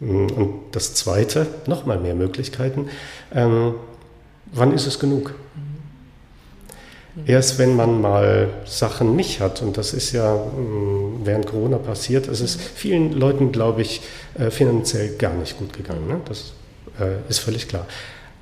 Ja. 0.00 0.06
Und 0.06 0.60
das 0.72 0.94
Zweite, 0.94 1.46
nochmal 1.66 1.98
mehr 1.98 2.14
Möglichkeiten. 2.14 2.88
Ähm, 3.34 3.74
wann 4.52 4.72
ist 4.72 4.86
es 4.86 4.98
genug? 4.98 5.34
Erst 7.26 7.58
wenn 7.58 7.76
man 7.76 8.00
mal 8.00 8.48
Sachen 8.64 9.14
nicht 9.16 9.40
hat, 9.40 9.60
und 9.60 9.76
das 9.76 9.92
ist 9.92 10.12
ja 10.12 10.36
mm, 10.36 11.20
während 11.24 11.46
Corona 11.46 11.76
passiert, 11.76 12.28
es 12.28 12.40
ist 12.40 12.58
vielen 12.58 13.12
Leuten, 13.12 13.52
glaube 13.52 13.82
ich, 13.82 14.00
äh, 14.38 14.50
finanziell 14.50 15.16
gar 15.16 15.34
nicht 15.34 15.58
gut 15.58 15.72
gegangen. 15.74 16.06
Ne? 16.08 16.20
Das 16.24 16.52
äh, 16.98 17.28
ist 17.28 17.40
völlig 17.40 17.68
klar. 17.68 17.86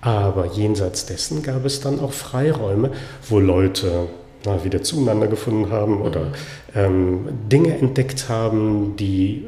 Aber 0.00 0.46
jenseits 0.46 1.06
dessen 1.06 1.42
gab 1.42 1.64
es 1.64 1.80
dann 1.80 1.98
auch 1.98 2.12
Freiräume, 2.12 2.92
wo 3.28 3.40
Leute 3.40 4.08
na, 4.44 4.64
wieder 4.64 4.82
zueinander 4.82 5.26
gefunden 5.26 5.70
haben 5.70 6.00
oder 6.02 6.32
ähm, 6.74 7.28
Dinge 7.50 7.76
entdeckt 7.76 8.28
haben, 8.28 8.96
die 8.96 9.44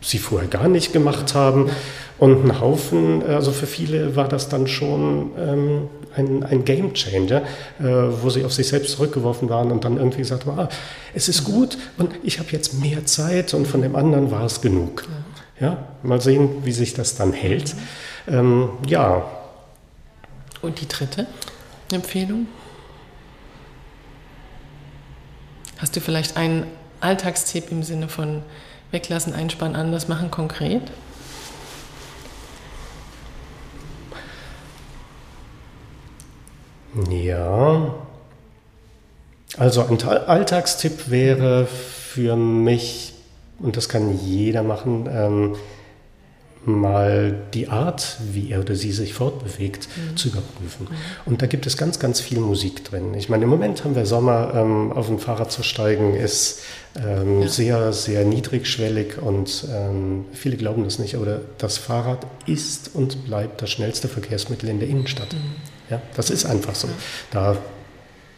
sie 0.00 0.18
vorher 0.18 0.48
gar 0.48 0.68
nicht 0.68 0.92
gemacht 0.92 1.34
haben. 1.34 1.70
Und 2.18 2.44
ein 2.44 2.60
Haufen, 2.60 3.24
also 3.26 3.50
für 3.50 3.66
viele 3.66 4.14
war 4.14 4.28
das 4.28 4.48
dann 4.48 4.68
schon 4.68 5.32
ähm, 5.36 5.88
ein, 6.16 6.44
ein 6.44 6.64
Game 6.64 6.94
Changer, 6.94 7.42
äh, 7.80 7.84
wo 7.84 8.30
sie 8.30 8.44
auf 8.44 8.52
sich 8.52 8.68
selbst 8.68 8.92
zurückgeworfen 8.92 9.48
waren 9.48 9.72
und 9.72 9.84
dann 9.84 9.96
irgendwie 9.96 10.18
gesagt 10.18 10.46
haben, 10.46 10.58
ah, 10.58 10.68
es 11.12 11.28
ist 11.28 11.44
gut 11.44 11.76
und 11.98 12.10
ich 12.22 12.38
habe 12.38 12.50
jetzt 12.52 12.80
mehr 12.80 13.04
Zeit 13.04 13.52
und 13.52 13.66
von 13.66 13.82
dem 13.82 13.96
anderen 13.96 14.30
war 14.30 14.44
es 14.44 14.60
genug. 14.60 15.04
Ja. 15.60 15.78
mal 16.02 16.20
sehen, 16.20 16.64
wie 16.64 16.72
sich 16.72 16.94
das 16.94 17.14
dann 17.14 17.32
hält. 17.32 17.76
Ähm, 18.28 18.70
ja. 18.86 19.24
Und 20.62 20.80
die 20.80 20.88
dritte 20.88 21.26
Empfehlung? 21.92 22.46
Hast 25.84 25.94
du 25.96 26.00
vielleicht 26.00 26.38
einen 26.38 26.64
Alltagstipp 27.00 27.70
im 27.70 27.82
Sinne 27.82 28.08
von 28.08 28.42
weglassen, 28.90 29.34
einsparen, 29.34 29.76
anders 29.76 30.08
machen, 30.08 30.30
konkret? 30.30 30.80
Ja. 37.10 37.96
Also 39.58 39.84
ein 39.84 40.02
Alltagstipp 40.02 41.10
wäre 41.10 41.66
für 41.66 42.34
mich, 42.34 43.12
und 43.58 43.76
das 43.76 43.90
kann 43.90 44.18
jeder 44.24 44.62
machen, 44.62 45.06
ähm, 45.12 45.56
mal 46.66 47.34
die 47.52 47.68
Art, 47.68 48.18
wie 48.32 48.50
er 48.50 48.60
oder 48.60 48.74
sie 48.74 48.92
sich 48.92 49.14
fortbewegt, 49.14 49.88
mhm. 49.88 50.16
zu 50.16 50.28
überprüfen. 50.28 50.86
Mhm. 50.88 50.96
Und 51.26 51.42
da 51.42 51.46
gibt 51.46 51.66
es 51.66 51.76
ganz, 51.76 51.98
ganz 51.98 52.20
viel 52.20 52.40
Musik 52.40 52.84
drin. 52.84 53.14
Ich 53.14 53.28
meine, 53.28 53.44
im 53.44 53.50
Moment 53.50 53.84
haben 53.84 53.94
wir 53.94 54.06
Sommer, 54.06 54.52
ähm, 54.54 54.92
auf 54.92 55.08
ein 55.08 55.18
Fahrrad 55.18 55.52
zu 55.52 55.62
steigen, 55.62 56.14
ist 56.14 56.60
ähm, 56.96 57.42
ja. 57.42 57.48
sehr, 57.48 57.92
sehr 57.92 58.24
niedrigschwellig 58.24 59.18
und 59.20 59.66
ähm, 59.72 60.26
viele 60.32 60.56
glauben 60.56 60.84
das 60.84 60.98
nicht, 60.98 61.14
aber 61.16 61.40
das 61.58 61.78
Fahrrad 61.78 62.26
ist 62.46 62.94
und 62.94 63.24
bleibt 63.26 63.62
das 63.62 63.70
schnellste 63.70 64.08
Verkehrsmittel 64.08 64.68
in 64.68 64.80
der 64.80 64.88
Innenstadt. 64.88 65.32
Mhm. 65.32 65.74
Ja, 65.90 66.00
das 66.16 66.30
ist 66.30 66.46
einfach 66.46 66.74
so. 66.74 66.88
Da 67.30 67.58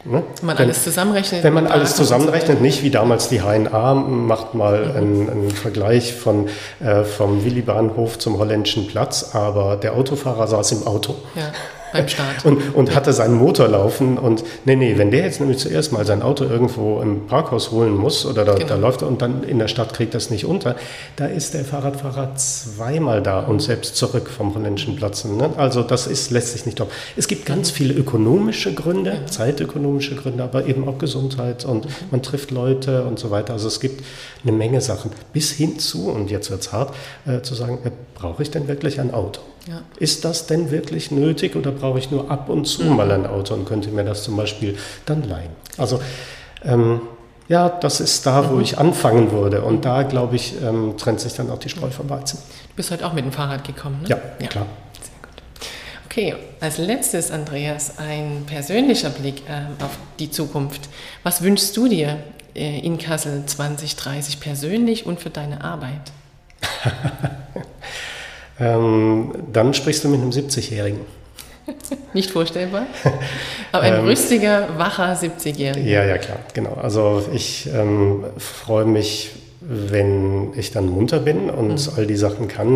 Ne? 0.05 0.23
Wenn 0.39 0.47
man 0.47 0.57
alles 0.57 0.83
zusammenrechnet. 0.83 1.43
Wenn 1.43 1.53
man 1.53 1.67
alles 1.67 1.95
zusammenrechnet, 1.95 2.61
nicht 2.61 2.83
wie 2.83 2.91
damals 2.91 3.29
die 3.29 3.41
HNA 3.41 3.93
macht 3.93 4.53
mal 4.53 4.85
mhm. 4.85 4.95
einen, 4.95 5.29
einen, 5.29 5.51
Vergleich 5.51 6.13
von, 6.13 6.47
äh, 6.79 7.03
vom 7.03 7.43
Willi-Bahnhof 7.43 8.19
zum 8.19 8.37
holländischen 8.37 8.87
Platz, 8.87 9.31
aber 9.33 9.75
der 9.75 9.93
Autofahrer 9.93 10.47
saß 10.47 10.71
im 10.73 10.87
Auto. 10.87 11.15
Ja 11.35 11.51
beim 11.97 12.07
Start. 12.07 12.45
Und, 12.45 12.75
und 12.75 12.95
hatte 12.95 13.13
seinen 13.13 13.35
Motor 13.35 13.67
laufen 13.67 14.17
und 14.17 14.43
nee, 14.65 14.75
nee, 14.75 14.97
wenn 14.97 15.11
der 15.11 15.23
jetzt 15.23 15.39
nämlich 15.39 15.57
zuerst 15.57 15.91
mal 15.91 16.05
sein 16.05 16.21
Auto 16.21 16.45
irgendwo 16.45 17.01
im 17.01 17.27
Parkhaus 17.27 17.71
holen 17.71 17.95
muss 17.95 18.25
oder 18.25 18.45
da, 18.45 18.55
genau. 18.55 18.67
da 18.67 18.75
läuft 18.75 19.01
er 19.01 19.07
und 19.07 19.21
dann 19.21 19.43
in 19.43 19.59
der 19.59 19.67
Stadt 19.67 19.93
kriegt 19.93 20.13
das 20.13 20.29
nicht 20.29 20.45
unter, 20.45 20.75
da 21.15 21.25
ist 21.25 21.53
der 21.53 21.65
Fahrradfahrer 21.65 22.35
zweimal 22.35 23.21
da 23.21 23.39
und 23.39 23.61
selbst 23.61 23.95
zurück 23.95 24.29
vom 24.29 24.53
holländischen 24.55 24.95
Platz. 24.95 25.25
Ne? 25.25 25.49
Also 25.57 25.83
das 25.83 26.07
ist, 26.07 26.31
lässt 26.31 26.53
sich 26.53 26.65
nicht 26.65 26.79
doch. 26.79 26.87
Es 27.15 27.27
gibt 27.27 27.45
ganz 27.45 27.71
viele 27.71 27.93
ökonomische 27.93 28.73
Gründe, 28.73 29.11
ja. 29.11 29.25
zeitökonomische 29.25 30.15
Gründe, 30.15 30.43
aber 30.43 30.65
eben 30.65 30.87
auch 30.87 30.97
Gesundheit 30.97 31.65
und 31.65 31.85
mhm. 31.85 31.91
man 32.11 32.21
trifft 32.21 32.51
Leute 32.51 33.03
und 33.03 33.19
so 33.19 33.31
weiter. 33.31 33.53
Also 33.53 33.67
es 33.67 33.79
gibt 33.79 34.03
eine 34.43 34.51
Menge 34.51 34.81
Sachen 34.81 35.11
bis 35.33 35.51
hin 35.51 35.79
zu, 35.79 36.09
und 36.09 36.31
jetzt 36.31 36.51
wird 36.51 36.61
es 36.61 36.71
hart, 36.71 36.93
äh, 37.25 37.41
zu 37.41 37.55
sagen, 37.55 37.79
äh, 37.83 37.91
brauche 38.15 38.43
ich 38.43 38.51
denn 38.51 38.67
wirklich 38.67 38.99
ein 38.99 39.13
Auto? 39.13 39.41
Ja. 39.67 39.81
Ist 39.99 40.23
das 40.23 40.47
denn 40.47 40.71
wirklich 40.71 41.11
nötig 41.11 41.55
oder 41.55 41.71
brauche 41.71 41.99
ich 41.99 42.09
nur 42.09 42.31
ab 42.31 42.49
und 42.49 42.65
zu 42.65 42.83
mhm. 42.83 42.95
mal 42.95 43.11
ein 43.11 43.25
Auto 43.25 43.53
und 43.53 43.65
könnte 43.65 43.89
mir 43.89 44.03
das 44.03 44.23
zum 44.23 44.37
Beispiel 44.37 44.77
dann 45.05 45.27
leihen? 45.27 45.51
Also 45.77 45.99
ähm, 46.63 47.01
ja, 47.49 47.69
das 47.69 47.99
ist 47.99 48.25
da, 48.25 48.49
wo 48.49 48.55
mhm. 48.55 48.61
ich 48.61 48.77
anfangen 48.77 49.31
würde. 49.31 49.61
Und 49.61 49.85
da, 49.85 50.03
glaube 50.03 50.35
ich, 50.35 50.61
ähm, 50.61 50.95
trennt 50.97 51.19
sich 51.19 51.33
dann 51.33 51.49
auch 51.49 51.59
die 51.59 51.69
Spreu 51.69 51.89
vom 51.89 52.09
Weizen. 52.09 52.39
Du 52.69 52.75
bist 52.75 52.91
heute 52.91 53.05
auch 53.05 53.13
mit 53.13 53.23
dem 53.23 53.31
Fahrrad 53.31 53.63
gekommen, 53.63 54.01
ne? 54.01 54.09
Ja, 54.09 54.17
ja. 54.39 54.47
klar. 54.47 54.65
Sehr 55.01 55.11
gut. 55.21 55.41
Okay, 56.05 56.35
als 56.59 56.77
letztes, 56.77 57.31
Andreas, 57.31 57.97
ein 57.97 58.43
persönlicher 58.45 59.09
Blick 59.09 59.43
äh, 59.47 59.83
auf 59.83 59.97
die 60.19 60.29
Zukunft. 60.29 60.89
Was 61.23 61.41
wünschst 61.41 61.75
du 61.77 61.87
dir 61.87 62.19
äh, 62.53 62.79
in 62.79 62.97
Kassel 62.97 63.43
2030 63.45 64.41
persönlich 64.41 65.05
und 65.05 65.21
für 65.21 65.29
deine 65.29 65.63
Arbeit? 65.63 66.11
ähm, 68.59 69.31
dann 69.51 69.73
sprichst 69.73 70.03
du 70.03 70.09
mit 70.09 70.21
einem 70.21 70.31
70-Jährigen. 70.31 70.99
Nicht 72.13 72.31
vorstellbar. 72.31 72.87
Aber 73.71 73.83
ein 73.83 73.95
ähm, 73.95 74.05
rüstiger, 74.05 74.69
wacher 74.77 75.13
70-Jähriger. 75.13 75.79
Ja, 75.79 76.03
ja, 76.03 76.17
klar, 76.17 76.39
genau. 76.53 76.73
Also 76.73 77.23
ich 77.33 77.67
ähm, 77.73 78.25
freue 78.37 78.85
mich, 78.85 79.31
wenn 79.69 80.53
ich 80.55 80.71
dann 80.71 80.89
munter 80.89 81.19
bin 81.19 81.49
und 81.49 81.87
mhm. 81.87 81.93
all 81.95 82.07
die 82.07 82.15
Sachen 82.15 82.47
kann, 82.47 82.71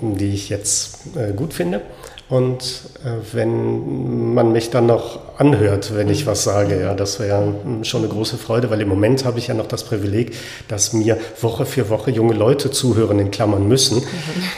mhm. 0.00 0.16
die 0.16 0.32
ich 0.32 0.48
jetzt 0.48 1.00
äh, 1.16 1.32
gut 1.32 1.52
finde. 1.52 1.80
Und 2.28 2.82
äh, 3.04 3.34
wenn 3.34 4.34
man 4.34 4.50
mich 4.52 4.70
dann 4.70 4.86
noch 4.86 5.38
anhört, 5.38 5.94
wenn 5.94 6.08
ich 6.08 6.26
was 6.26 6.42
sage, 6.42 6.80
ja, 6.80 6.94
das 6.94 7.20
wäre 7.20 7.54
schon 7.82 8.02
eine 8.02 8.12
große 8.12 8.36
Freude, 8.36 8.68
weil 8.70 8.80
im 8.80 8.88
Moment 8.88 9.24
habe 9.24 9.38
ich 9.38 9.46
ja 9.46 9.54
noch 9.54 9.68
das 9.68 9.84
Privileg, 9.84 10.34
dass 10.66 10.92
mir 10.92 11.18
Woche 11.40 11.66
für 11.66 11.88
Woche 11.88 12.10
junge 12.10 12.34
Leute 12.34 12.72
zuhören, 12.72 13.20
in 13.20 13.30
Klammern 13.30 13.68
müssen. 13.68 14.02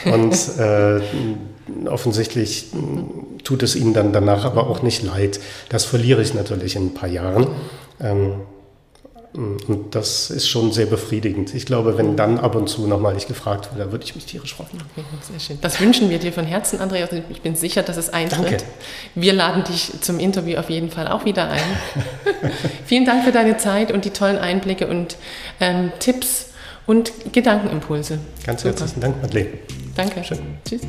Und 0.05 0.33
äh, 0.59 0.99
offensichtlich 1.87 2.67
tut 3.43 3.61
es 3.61 3.75
ihnen 3.75 3.93
dann 3.93 4.13
danach 4.13 4.45
aber 4.45 4.67
auch 4.67 4.81
nicht 4.81 5.03
leid. 5.03 5.39
Das 5.69 5.85
verliere 5.85 6.23
ich 6.23 6.33
natürlich 6.33 6.75
in 6.75 6.87
ein 6.87 6.93
paar 6.95 7.09
Jahren. 7.09 7.47
Ähm, 8.01 8.33
und 9.33 9.93
das 9.93 10.31
ist 10.31 10.49
schon 10.49 10.71
sehr 10.71 10.87
befriedigend. 10.87 11.53
Ich 11.53 11.67
glaube, 11.67 11.97
wenn 11.97 12.15
dann 12.15 12.39
ab 12.39 12.55
und 12.55 12.67
zu 12.67 12.87
nochmal 12.87 13.15
ich 13.15 13.27
gefragt 13.27 13.69
würde, 13.73 13.91
würde 13.91 14.03
ich 14.03 14.15
mich 14.15 14.25
tierisch 14.25 14.55
freuen. 14.55 14.69
Okay, 14.73 15.05
sehr 15.21 15.39
schön. 15.39 15.57
Das 15.61 15.79
wünschen 15.79 16.09
wir 16.09 16.17
dir 16.17 16.33
von 16.33 16.45
Herzen, 16.45 16.79
Andreas. 16.79 17.09
Ich 17.29 17.41
bin 17.41 17.55
sicher, 17.55 17.83
dass 17.83 17.97
es 17.97 18.09
eintritt. 18.09 18.51
Danke. 18.51 18.63
Wir 19.13 19.33
laden 19.33 19.63
dich 19.65 19.91
zum 20.01 20.19
Interview 20.19 20.57
auf 20.57 20.71
jeden 20.71 20.89
Fall 20.89 21.07
auch 21.07 21.25
wieder 21.25 21.49
ein. 21.49 21.61
Vielen 22.85 23.05
Dank 23.05 23.23
für 23.23 23.31
deine 23.31 23.57
Zeit 23.57 23.91
und 23.91 24.03
die 24.03 24.09
tollen 24.09 24.37
Einblicke 24.37 24.87
und 24.87 25.17
ähm, 25.59 25.91
Tipps 25.99 26.47
und 26.87 27.11
Gedankenimpulse. 27.31 28.17
Ganz 28.43 28.63
Super. 28.63 28.79
herzlichen 28.79 29.01
Dank, 29.01 29.21
Madeleine. 29.21 29.49
Danke. 29.95 30.23
Schön. 30.23 30.39
Tschüss. 30.67 30.81